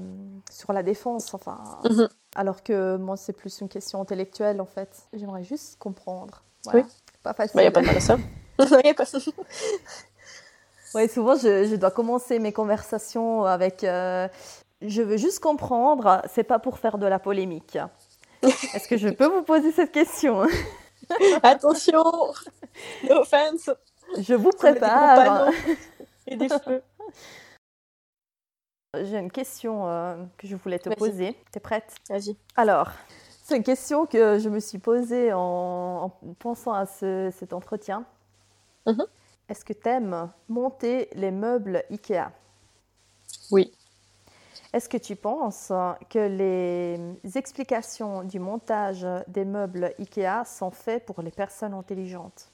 sur 0.49 0.73
la 0.73 0.81
défense. 0.81 1.31
Enfin, 1.35 1.59
mhm. 1.87 2.09
Alors 2.35 2.63
que 2.63 2.97
moi, 2.97 3.17
c'est 3.17 3.33
plus 3.33 3.61
une 3.61 3.69
question 3.69 4.01
intellectuelle 4.01 4.59
en 4.61 4.65
fait. 4.65 5.03
J'aimerais 5.13 5.43
juste 5.43 5.77
comprendre. 5.77 6.41
Oui. 6.73 6.81
Pas 7.21 7.35
facile. 7.35 7.59
Il 7.59 7.61
n'y 7.61 7.67
a 7.67 7.71
pas 7.71 7.81
de 7.81 7.85
mal 7.85 7.97
à 7.97 7.99
ça. 7.99 8.17
Oui, 10.95 11.09
souvent, 11.09 11.35
je, 11.35 11.75
dois 11.75 11.91
commencer 11.91 12.39
mes 12.39 12.53
conversations 12.53 13.43
avec 13.43 13.83
euh, 13.83 14.27
Je 14.81 15.01
veux 15.01 15.17
juste 15.17 15.39
comprendre, 15.39 16.21
c'est 16.33 16.43
pas 16.43 16.59
pour 16.59 16.79
faire 16.79 16.97
de 16.97 17.05
la 17.05 17.19
polémique. 17.19 17.77
Est-ce 18.41 18.87
que 18.87 18.97
je 18.97 19.09
peux 19.09 19.27
vous 19.27 19.43
poser 19.43 19.71
cette 19.71 19.91
question? 19.91 20.45
Attention 21.43 22.03
No 23.09 23.21
offense 23.21 23.69
Je 24.19 24.33
vous 24.33 24.51
prépare 24.51 25.49
et 26.27 26.35
des. 26.35 26.47
J'ai 28.93 29.17
une 29.17 29.31
question 29.31 29.87
euh, 29.87 30.15
que 30.37 30.47
je 30.47 30.55
voulais 30.55 30.79
te 30.79 30.89
poser. 30.89 31.35
T'es 31.51 31.59
prête? 31.59 31.93
Vas-y. 32.09 32.35
Alors, 32.55 32.91
c'est 33.43 33.57
une 33.57 33.63
question 33.63 34.05
que 34.05 34.39
je 34.39 34.49
me 34.49 34.59
suis 34.59 34.77
posée 34.77 35.31
en, 35.33 36.11
pensant 36.39 36.73
à 36.73 36.85
cet 36.85 37.53
entretien. 37.53 38.05
Mm 38.85 39.03
est-ce 39.49 39.63
que 39.63 39.73
tu 39.73 39.87
aimes 39.87 40.31
monter 40.49 41.09
les 41.13 41.31
meubles 41.31 41.83
IKEA? 41.89 42.31
Oui. 43.51 43.73
Est-ce 44.73 44.89
que 44.89 44.97
tu 44.97 45.15
penses 45.15 45.71
que 46.09 46.19
les 46.19 47.37
explications 47.37 48.23
du 48.23 48.39
montage 48.39 49.07
des 49.27 49.45
meubles 49.45 49.93
IKEA 49.97 50.43
sont 50.45 50.71
faites 50.71 51.05
pour 51.05 51.21
les 51.21 51.31
personnes 51.31 51.73
intelligentes? 51.73 52.49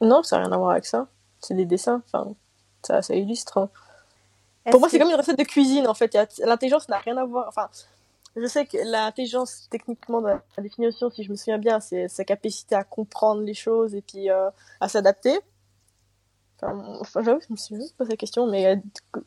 Non, 0.00 0.22
ça 0.22 0.36
n'a 0.36 0.44
rien 0.44 0.52
à 0.52 0.58
voir 0.58 0.70
avec 0.72 0.84
ça. 0.84 1.08
C'est 1.40 1.54
des 1.54 1.64
dessins, 1.64 2.02
enfin, 2.06 2.34
ça, 2.82 3.00
ça 3.00 3.14
illustre. 3.14 3.70
Pour 4.70 4.80
moi, 4.80 4.88
c'est 4.88 4.98
comme 4.98 5.10
une 5.10 5.16
recette 5.16 5.38
de 5.38 5.44
cuisine, 5.44 5.86
en 5.86 5.94
fait. 5.94 6.16
L'intelligence 6.44 6.88
n'a 6.88 6.98
rien 6.98 7.16
à 7.16 7.24
voir. 7.24 7.46
Enfin, 7.48 7.70
Je 8.36 8.46
sais 8.46 8.66
que 8.66 8.76
l'intelligence, 8.84 9.66
techniquement, 9.70 10.20
dans 10.20 10.28
la 10.28 10.62
définition, 10.62 11.10
si 11.10 11.24
je 11.24 11.30
me 11.30 11.36
souviens 11.36 11.56
bien, 11.56 11.80
c'est 11.80 12.06
sa 12.08 12.22
capacité 12.22 12.74
à 12.74 12.84
comprendre 12.84 13.40
les 13.40 13.54
choses 13.54 13.94
et 13.94 14.02
puis 14.02 14.30
euh, 14.30 14.50
à 14.80 14.88
s'adapter. 14.88 15.40
Enfin, 16.56 16.98
enfin 17.00 17.22
j'avoue, 17.22 17.40
je 17.40 17.52
me 17.52 17.56
suis 17.56 17.76
juste 17.76 17.96
posé 17.96 18.10
la 18.10 18.16
question, 18.16 18.46
mais 18.46 18.66
euh, 18.66 18.76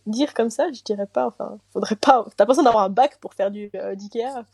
dire 0.05 0.33
comme 0.35 0.51
ça, 0.51 0.71
je 0.71 0.83
dirais 0.83 1.07
pas. 1.07 1.25
Enfin, 1.25 1.57
faudrait 1.71 1.95
pas. 1.95 2.23
T'as 2.37 2.45
pas 2.45 2.51
besoin 2.51 2.63
d'avoir 2.63 2.83
un 2.83 2.89
bac 2.89 3.17
pour 3.19 3.33
faire 3.33 3.49
du 3.49 3.71
euh, 3.75 3.95
d'IKEA. 3.95 4.45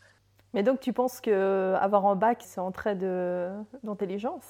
Mais 0.54 0.62
donc, 0.62 0.80
tu 0.80 0.94
penses 0.94 1.20
que 1.20 1.74
avoir 1.78 2.06
un 2.06 2.16
bac, 2.16 2.42
c'est 2.42 2.60
en 2.60 2.72
trait 2.72 2.96
de 2.96 3.50
d'intelligence? 3.82 4.44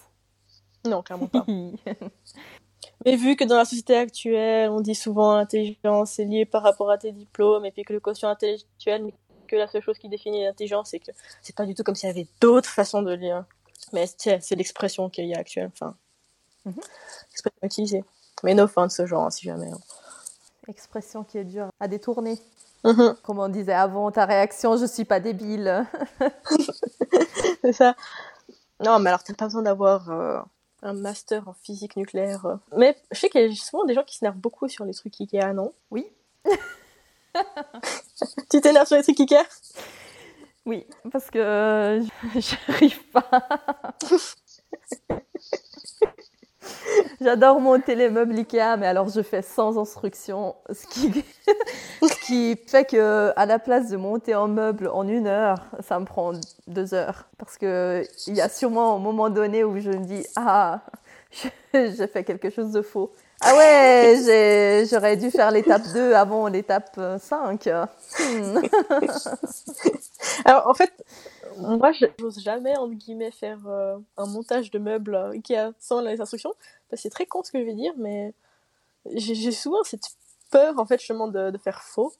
Non, 0.85 1.03
clairement 1.03 1.27
pas. 1.27 1.45
Mais 3.05 3.17
vu 3.17 3.35
que 3.35 3.45
dans 3.45 3.57
la 3.57 3.65
société 3.65 3.97
actuelle, 3.97 4.71
on 4.71 4.81
dit 4.81 4.95
souvent 4.95 5.37
l'intelligence 5.37 6.19
est 6.21 6.25
liée 6.25 6.45
par 6.45 6.63
rapport 6.63 6.91
à 6.91 6.99
tes 6.99 7.11
diplômes 7.11 7.65
et 7.65 7.73
puis 7.73 7.83
que 7.83 7.93
le 7.93 8.01
quotient 8.01 8.29
intellectuel 8.29 9.13
que 9.47 9.57
la 9.57 9.69
seule 9.69 9.83
chose 9.83 9.99
qui 9.99 10.09
définit 10.09 10.45
l'intelligence, 10.45 10.91
c'est 10.91 10.99
que 10.99 11.13
c'est 11.43 11.55
pas 11.55 11.67
du 11.67 11.75
tout 11.75 11.83
comme 11.83 11.95
s'il 11.95 12.09
y 12.09 12.13
avait 12.13 12.27
d'autres 12.41 12.69
façons 12.69 13.03
de 13.03 13.13
lire. 13.13 13.45
Mais 13.93 14.07
c'est 14.19 14.57
l'expression 14.57 15.09
qu'il 15.09 15.27
y 15.27 15.35
a 15.35 15.39
actuelle, 15.39 15.71
enfin, 15.73 15.97
mm 16.65 16.73
l'expression 17.31 17.59
utilisée. 17.63 18.05
Mais 18.43 18.55
no 18.55 18.67
fin 18.67 18.87
de 18.87 18.93
ce 18.93 19.07
genre, 19.07 19.31
si 19.33 19.45
jamais. 19.45 19.71
Hein. 19.71 19.79
Expression 20.69 21.25
qui 21.25 21.39
est 21.39 21.45
dure 21.45 21.69
à 21.81 21.89
détourner. 21.89 22.39
Mhm. 22.85 23.17
Comme 23.23 23.39
on 23.39 23.49
disait 23.49 23.73
avant, 23.73 24.11
ta 24.11 24.27
réaction, 24.27 24.77
je 24.77 24.87
suis 24.87 25.05
pas 25.05 25.21
débile. 25.21 25.87
c'est 27.63 27.73
ça. 27.73 27.95
Non, 28.85 28.99
mais 28.99 29.11
alors 29.11 29.23
t'as 29.23 29.35
pas 29.35 29.47
besoin 29.47 29.63
d'avoir 29.63 30.11
euh, 30.11 30.39
un 30.83 30.93
master 30.93 31.49
en 31.49 31.55
physique 31.55 31.97
nucléaire. 31.97 32.47
Euh. 32.47 32.57
Mais 32.77 32.97
je 33.11 33.19
sais 33.19 33.29
qu'il 33.29 33.41
y 33.41 33.53
a 33.53 33.55
souvent 33.55 33.85
des 33.85 33.95
gens 33.95 34.05
qui 34.05 34.17
s'énervent 34.17 34.37
beaucoup 34.37 34.69
sur 34.69 34.85
les 34.85 34.95
trucs 34.95 35.21
Ikea, 35.21 35.53
non? 35.55 35.73
Oui. 35.91 36.07
tu 38.51 38.61
t'énerves 38.61 38.87
sur 38.87 38.97
les 38.97 39.03
trucs 39.03 39.21
Ikea? 39.21 39.45
Oui, 40.65 40.87
parce 41.13 41.31
que 41.31 41.39
euh, 41.39 42.03
j'arrive 42.37 43.03
pas. 43.11 43.29
J'adore 47.21 47.61
monter 47.61 47.95
les 47.95 48.11
meubles 48.11 48.37
Ikea, 48.37 48.77
mais 48.79 48.87
alors 48.87 49.09
je 49.09 49.23
fais 49.23 49.43
sans 49.43 49.79
instruction, 49.79 50.57
ce 50.71 50.87
qui, 50.87 51.25
ce 52.03 52.27
qui 52.27 52.57
fait 52.67 52.85
que 52.85 53.33
à 53.37 53.47
la 53.47 53.59
place 53.59 53.89
de 53.91 53.97
monter 53.97 54.33
un 54.33 54.49
meuble 54.49 54.89
en 54.89 55.07
une 55.07 55.27
heure, 55.29 55.59
ça 55.81 55.99
me 56.01 56.05
prend 56.05 56.33
deux 56.67 56.95
heures. 56.95 57.29
Parce 57.39 57.57
que 57.57 58.05
il 58.27 58.35
y 58.35 58.41
a 58.41 58.49
sûrement 58.49 58.97
un 58.97 58.99
moment 58.99 59.31
donné 59.31 59.63
où 59.65 59.79
je 59.79 59.91
me 59.91 60.05
dis 60.05 60.27
ah, 60.37 60.83
j'ai 61.73 62.07
fait 62.07 62.25
quelque 62.25 62.51
chose 62.51 62.73
de 62.73 62.83
faux. 62.83 63.13
Ah 63.49 63.57
ouais, 63.57 64.87
j'aurais 64.91 65.17
dû 65.17 65.31
faire 65.31 65.53
l'étape 65.53 65.83
2 65.95 66.15
avant 66.15 66.49
l'étape 66.49 66.99
5. 67.21 67.69
Hmm. 67.69 68.59
Alors 70.45 70.67
en 70.67 70.75
fait, 70.75 70.93
moi 71.57 71.93
je 71.93 72.07
n'ose 72.21 72.41
jamais 72.41 72.77
entre 72.77 72.95
guillemets 72.95 73.31
faire 73.31 73.61
euh, 73.69 73.99
un 74.17 74.27
montage 74.27 74.73
de 74.73 74.81
meubles 74.81 75.15
Ikea 75.33 75.73
sans 75.79 76.01
les 76.01 76.21
instructions. 76.21 76.55
C'est 76.95 77.11
très 77.11 77.27
con 77.27 77.45
ce 77.45 77.53
que 77.53 77.61
je 77.61 77.65
vais 77.65 77.75
dire, 77.75 77.93
mais 77.97 78.35
j'ai 79.15 79.53
souvent 79.53 79.85
cette 79.85 80.09
peur 80.51 80.75
en 80.79 80.85
fait 80.85 80.99
justement 80.99 81.29
de, 81.29 81.51
de 81.51 81.59
faire 81.59 81.83
faux 81.83 82.13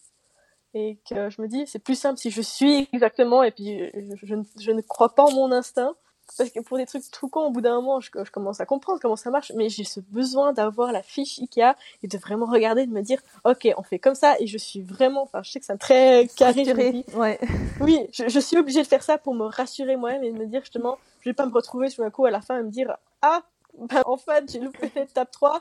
et 0.75 0.99
que 1.11 1.29
je 1.29 1.43
me 1.43 1.49
dis 1.49 1.67
c'est 1.67 1.81
plus 1.81 1.99
simple 1.99 2.21
si 2.21 2.31
je 2.31 2.41
suis 2.41 2.89
exactement 2.93 3.43
et 3.43 3.51
puis 3.51 3.91
je, 4.23 4.71
ne 4.71 4.81
crois 4.83 5.15
pas 5.15 5.25
en 5.25 5.33
mon 5.33 5.51
instinct 5.51 5.97
parce 6.37 6.51
que 6.51 6.61
pour 6.61 6.77
des 6.77 6.87
trucs 6.87 7.11
tout 7.11 7.29
cons, 7.29 7.47
au 7.47 7.51
bout 7.51 7.61
d'un 7.61 7.77
moment, 7.77 8.01
je, 8.01 8.11
je, 8.15 8.31
commence 8.31 8.61
à 8.61 8.67
comprendre 8.67 8.99
comment 9.01 9.17
ça 9.17 9.31
marche, 9.31 9.53
mais 9.55 9.69
j'ai 9.69 9.85
ce 9.85 10.01
besoin 10.01 10.53
d'avoir 10.53 10.93
la 10.93 11.03
fiche 11.03 11.39
Ikea 11.39 11.75
et 12.03 12.09
de 12.09 12.19
vraiment 12.19 12.47
regarder, 12.47 12.87
de 12.87 12.93
me 12.93 13.03
dire, 13.03 13.21
ok, 13.45 13.69
on 13.77 13.83
fait 13.83 13.99
comme 13.99 14.15
ça, 14.15 14.37
et 14.41 14.47
je 14.47 14.59
suis 14.59 14.83
vraiment, 14.83 15.23
enfin, 15.23 15.43
je 15.43 15.51
sais 15.51 15.61
que 15.61 15.67
c'est 15.67 15.73
un 15.73 15.77
très 15.77 16.29
carré. 16.37 17.05
ouais. 17.15 17.39
Oui, 17.81 18.07
je, 18.13 18.29
je, 18.29 18.41
suis 18.41 18.59
obligée 18.59 18.83
de 18.83 18.87
faire 18.87 19.03
ça 19.03 19.19
pour 19.19 19.35
me 19.35 19.45
rassurer 19.45 19.97
moi-même 19.97 20.25
et 20.25 20.33
de 20.33 20.39
me 20.39 20.47
dire 20.47 20.61
justement, 20.61 20.99
je 21.21 21.31
vais 21.31 21.35
pas 21.35 21.47
me 21.47 21.53
retrouver 21.53 21.89
sur 21.91 22.05
un 22.05 22.11
coup 22.11 22.25
à 22.27 22.31
la 22.31 22.41
fin 22.41 22.59
et 22.59 22.63
me 22.63 22.71
dire, 22.71 22.97
ah, 23.23 23.43
ben, 23.79 24.03
en 24.07 24.17
fait, 24.17 24.51
j'ai 24.51 24.61
loupé 24.61 24.91
l'étape 24.95 25.31
3. 25.31 25.61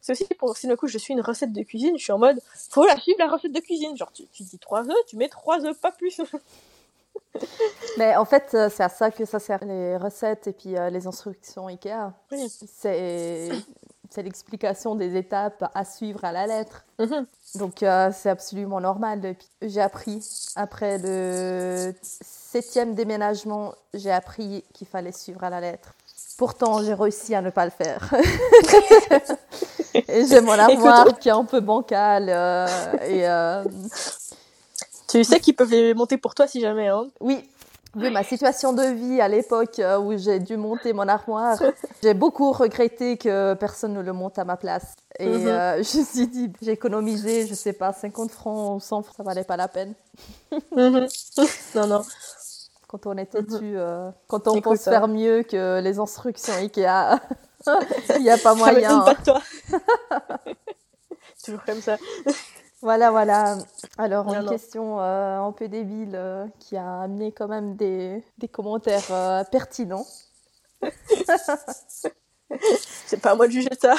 C'est 0.00 0.12
aussi 0.12 0.26
pour 0.38 0.56
si 0.56 0.68
d'un 0.68 0.76
coup 0.76 0.86
je 0.86 0.98
suis 0.98 1.14
une 1.14 1.20
recette 1.20 1.52
de 1.52 1.62
cuisine, 1.62 1.98
je 1.98 2.04
suis 2.04 2.12
en 2.12 2.18
mode, 2.18 2.38
faut 2.70 2.86
la 2.86 2.96
suivre 2.96 3.18
la 3.18 3.28
recette 3.28 3.52
de 3.52 3.60
cuisine. 3.60 3.96
Genre, 3.96 4.12
tu, 4.12 4.24
tu 4.28 4.44
dis 4.44 4.58
3 4.58 4.88
œufs, 4.88 4.96
tu 5.08 5.16
mets 5.16 5.28
3 5.28 5.64
œufs, 5.64 5.78
pas 5.80 5.90
plus. 5.90 6.20
Mais 7.98 8.16
en 8.16 8.24
fait, 8.24 8.50
euh, 8.54 8.68
c'est 8.72 8.82
à 8.82 8.88
ça 8.88 9.10
que 9.10 9.24
ça 9.24 9.38
sert 9.38 9.64
les 9.64 9.96
recettes 9.96 10.46
et 10.46 10.52
puis 10.52 10.76
euh, 10.76 10.90
les 10.90 11.06
instructions 11.06 11.66
Ikea. 11.68 12.12
C'est 12.66 13.50
c'est 14.08 14.22
l'explication 14.22 14.94
des 14.94 15.16
étapes 15.16 15.68
à 15.74 15.84
suivre 15.84 16.24
à 16.24 16.32
la 16.32 16.46
lettre. 16.46 16.84
Mhm. 16.98 17.26
Donc 17.56 17.82
euh, 17.82 18.10
c'est 18.12 18.30
absolument 18.30 18.80
normal. 18.80 19.34
J'ai 19.62 19.80
appris 19.80 20.24
après 20.54 20.98
le 20.98 21.92
septième 22.02 22.94
déménagement, 22.94 23.74
j'ai 23.94 24.12
appris 24.12 24.64
qu'il 24.72 24.86
fallait 24.86 25.12
suivre 25.12 25.42
à 25.44 25.50
la 25.50 25.60
lettre. 25.60 25.92
Pourtant, 26.38 26.82
j'ai 26.82 26.94
réussi 26.94 27.34
à 27.34 27.42
ne 27.42 27.50
pas 27.50 27.64
le 27.64 27.70
faire. 27.70 28.14
et 29.94 30.26
j'ai 30.26 30.40
mon 30.40 30.52
armoire 30.52 31.18
qui 31.18 31.28
est 31.28 31.32
un 31.32 31.44
peu 31.44 31.60
bancale 31.60 32.28
et 33.08 33.26
tu 35.08 35.24
sais 35.24 35.40
qu'ils 35.40 35.54
peuvent 35.54 35.70
les 35.70 35.94
monter 35.94 36.16
pour 36.16 36.34
toi 36.34 36.46
si 36.46 36.60
jamais. 36.60 36.88
Hein 36.88 37.08
oui. 37.20 37.48
Vu 37.96 38.10
ma 38.10 38.22
situation 38.22 38.74
de 38.74 38.82
vie 38.82 39.22
à 39.22 39.28
l'époque 39.28 39.78
euh, 39.78 39.98
où 39.98 40.18
j'ai 40.18 40.38
dû 40.38 40.58
monter 40.58 40.92
mon 40.92 41.08
armoire, 41.08 41.56
j'ai 42.02 42.12
beaucoup 42.12 42.52
regretté 42.52 43.16
que 43.16 43.54
personne 43.54 43.94
ne 43.94 44.02
le 44.02 44.12
monte 44.12 44.38
à 44.38 44.44
ma 44.44 44.58
place. 44.58 44.94
Et 45.18 45.26
mhm. 45.26 45.46
euh, 45.46 45.76
je 45.82 45.98
me 45.98 46.04
suis 46.04 46.26
dit, 46.26 46.52
j'ai 46.60 46.72
économisé, 46.72 47.46
je 47.46 47.54
sais 47.54 47.72
pas, 47.72 47.94
50 47.94 48.30
francs 48.30 48.76
ou 48.76 48.80
100 48.80 49.02
francs, 49.02 49.16
ça 49.16 49.22
valait 49.22 49.44
pas 49.44 49.56
la 49.56 49.68
peine. 49.68 49.94
Mhm. 50.76 51.06
Non, 51.74 51.86
non. 51.86 52.02
Quand 52.86 53.06
on 53.06 53.16
est 53.16 53.26
têtu, 53.26 53.64
mhm. 53.64 53.76
euh, 53.76 54.10
quand 54.28 54.46
on 54.46 54.60
pense 54.60 54.84
faire 54.84 55.08
mieux 55.08 55.42
que 55.42 55.80
les 55.80 55.98
instructions 55.98 56.52
Ikea, 56.52 57.18
il 58.16 58.22
n'y 58.22 58.30
a 58.30 58.36
pas 58.36 58.54
moyen. 58.54 59.04
Ça 59.04 59.14
pas 59.14 59.14
de 59.14 59.24
toi. 59.24 59.42
Toujours 61.44 61.64
comme 61.64 61.80
ça. 61.80 61.96
Voilà, 62.86 63.10
voilà. 63.10 63.58
Alors, 63.98 64.32
une 64.32 64.48
question 64.48 65.00
euh, 65.00 65.40
un 65.40 65.50
peu 65.50 65.66
débile 65.66 66.12
euh, 66.14 66.46
qui 66.60 66.76
a 66.76 67.00
amené 67.00 67.32
quand 67.32 67.48
même 67.48 67.74
des, 67.74 68.22
des 68.38 68.46
commentaires 68.46 69.10
euh, 69.10 69.42
pertinents. 69.42 70.06
C'est 73.06 73.20
pas 73.20 73.32
à 73.32 73.34
moi 73.34 73.48
de 73.48 73.52
juger 73.52 73.70
ça. 73.76 73.96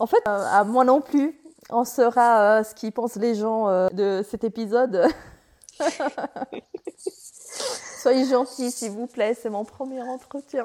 En 0.00 0.06
fait, 0.06 0.20
à 0.26 0.64
moi 0.64 0.82
non 0.84 1.00
plus. 1.00 1.40
On 1.70 1.84
saura 1.84 2.64
ce 2.64 2.74
qu'ils 2.74 2.90
pensent 2.90 3.14
les 3.14 3.36
gens 3.36 3.68
de 3.92 4.26
cet 4.28 4.42
épisode. 4.42 5.06
Soyez 8.00 8.24
gentils, 8.24 8.72
s'il 8.72 8.90
vous 8.90 9.06
plaît, 9.06 9.34
c'est 9.40 9.48
mon 9.48 9.64
premier 9.64 10.02
entretien. 10.02 10.64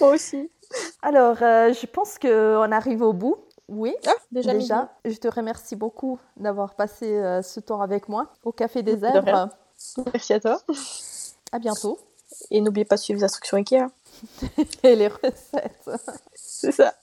moi 0.00 0.10
aussi. 0.10 0.50
Alors, 1.02 1.36
je 1.36 1.86
pense 1.86 2.18
qu'on 2.18 2.72
arrive 2.72 3.02
au 3.02 3.12
bout. 3.12 3.36
Oui, 3.70 3.94
ah, 4.04 4.10
déjà. 4.32 4.52
déjà. 4.52 4.92
Je 5.04 5.16
te 5.16 5.28
remercie 5.28 5.76
beaucoup 5.76 6.18
d'avoir 6.36 6.74
passé 6.74 7.06
euh, 7.06 7.40
ce 7.40 7.60
temps 7.60 7.80
avec 7.80 8.08
moi 8.08 8.26
au 8.44 8.50
Café 8.50 8.82
des 8.82 9.04
Herbes. 9.04 9.48
Merci 10.12 10.32
à 10.32 10.40
toi. 10.40 10.60
À 11.52 11.60
bientôt. 11.60 11.96
Et 12.50 12.60
n'oubliez 12.60 12.84
pas 12.84 12.96
de 12.96 13.00
suivre 13.00 13.18
les 13.20 13.24
instructions 13.24 13.58
Ikea. 13.58 13.86
Et 14.82 14.96
les 14.96 15.06
recettes. 15.06 15.88
C'est 16.34 16.72
ça. 16.72 16.94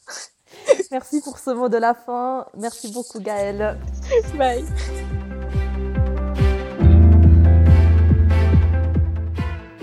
Merci 0.91 1.21
pour 1.21 1.39
ce 1.39 1.51
mot 1.51 1.69
de 1.69 1.77
la 1.77 1.93
fin. 1.93 2.45
Merci 2.57 2.91
beaucoup 2.91 3.21
Gaëlle. 3.21 3.79
Bye. 4.35 4.65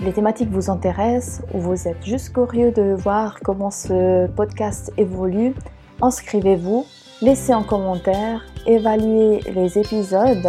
Les 0.01 0.13
thématiques 0.13 0.51
vous 0.51 0.69
intéressent 0.69 1.41
ou 1.51 1.59
vous 1.59 1.87
êtes 1.87 2.03
juste 2.03 2.31
curieux 2.31 2.71
de 2.71 2.93
voir 2.93 3.39
comment 3.43 3.71
ce 3.71 4.27
podcast 4.27 4.93
évolue 4.97 5.55
inscrivez-vous, 6.01 6.85
laissez 7.21 7.51
un 7.51 7.63
commentaire, 7.63 8.45
évaluez 8.65 9.41
les 9.53 9.77
épisodes, 9.77 10.47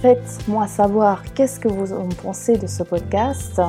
faites-moi 0.00 0.66
savoir 0.66 1.22
qu'est-ce 1.34 1.58
que 1.58 1.68
vous 1.68 1.92
en 1.92 2.08
pensez 2.08 2.56
de 2.56 2.66
ce 2.66 2.82
podcast. 2.82 3.60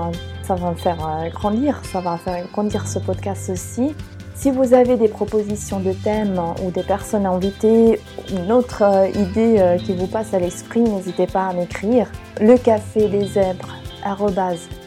Ça 0.43 0.55
va 0.55 0.71
me 0.71 0.75
faire 0.75 1.05
euh, 1.05 1.29
grandir, 1.29 1.81
ça 1.91 2.01
va 2.01 2.17
faire 2.17 2.47
grandir 2.51 2.87
ce 2.87 2.99
podcast 2.99 3.49
aussi. 3.49 3.93
Si 4.35 4.51
vous 4.51 4.73
avez 4.73 4.95
des 4.95 5.09
propositions 5.09 5.81
de 5.81 5.91
thèmes 5.91 6.41
ou 6.63 6.71
des 6.71 6.83
personnes 6.83 7.25
invitées, 7.25 7.99
une 8.31 8.51
autre 8.51 8.83
euh, 8.83 9.09
idée 9.09 9.57
euh, 9.59 9.77
qui 9.77 9.93
vous 9.93 10.07
passe 10.07 10.33
à 10.33 10.39
l'esprit, 10.39 10.81
n'hésitez 10.81 11.27
pas 11.27 11.47
à 11.47 11.53
m'écrire. 11.53 12.09
Le 12.39 12.57
café 12.57 13.09
des 13.09 13.27
zèbres 13.27 13.75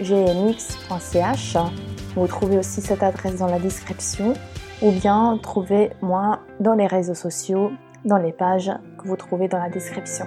gmx.ch. 0.00 1.56
Vous 2.16 2.26
trouvez 2.26 2.58
aussi 2.58 2.80
cette 2.80 3.02
adresse 3.02 3.37
dans 3.37 3.46
la 3.46 3.58
description 3.58 4.35
ou 4.82 4.90
bien 4.90 5.38
trouvez-moi 5.40 6.40
dans 6.60 6.74
les 6.74 6.86
réseaux 6.86 7.14
sociaux, 7.14 7.70
dans 8.04 8.18
les 8.18 8.32
pages 8.32 8.72
que 8.98 9.06
vous 9.06 9.16
trouvez 9.16 9.48
dans 9.48 9.58
la 9.58 9.70
description. 9.70 10.26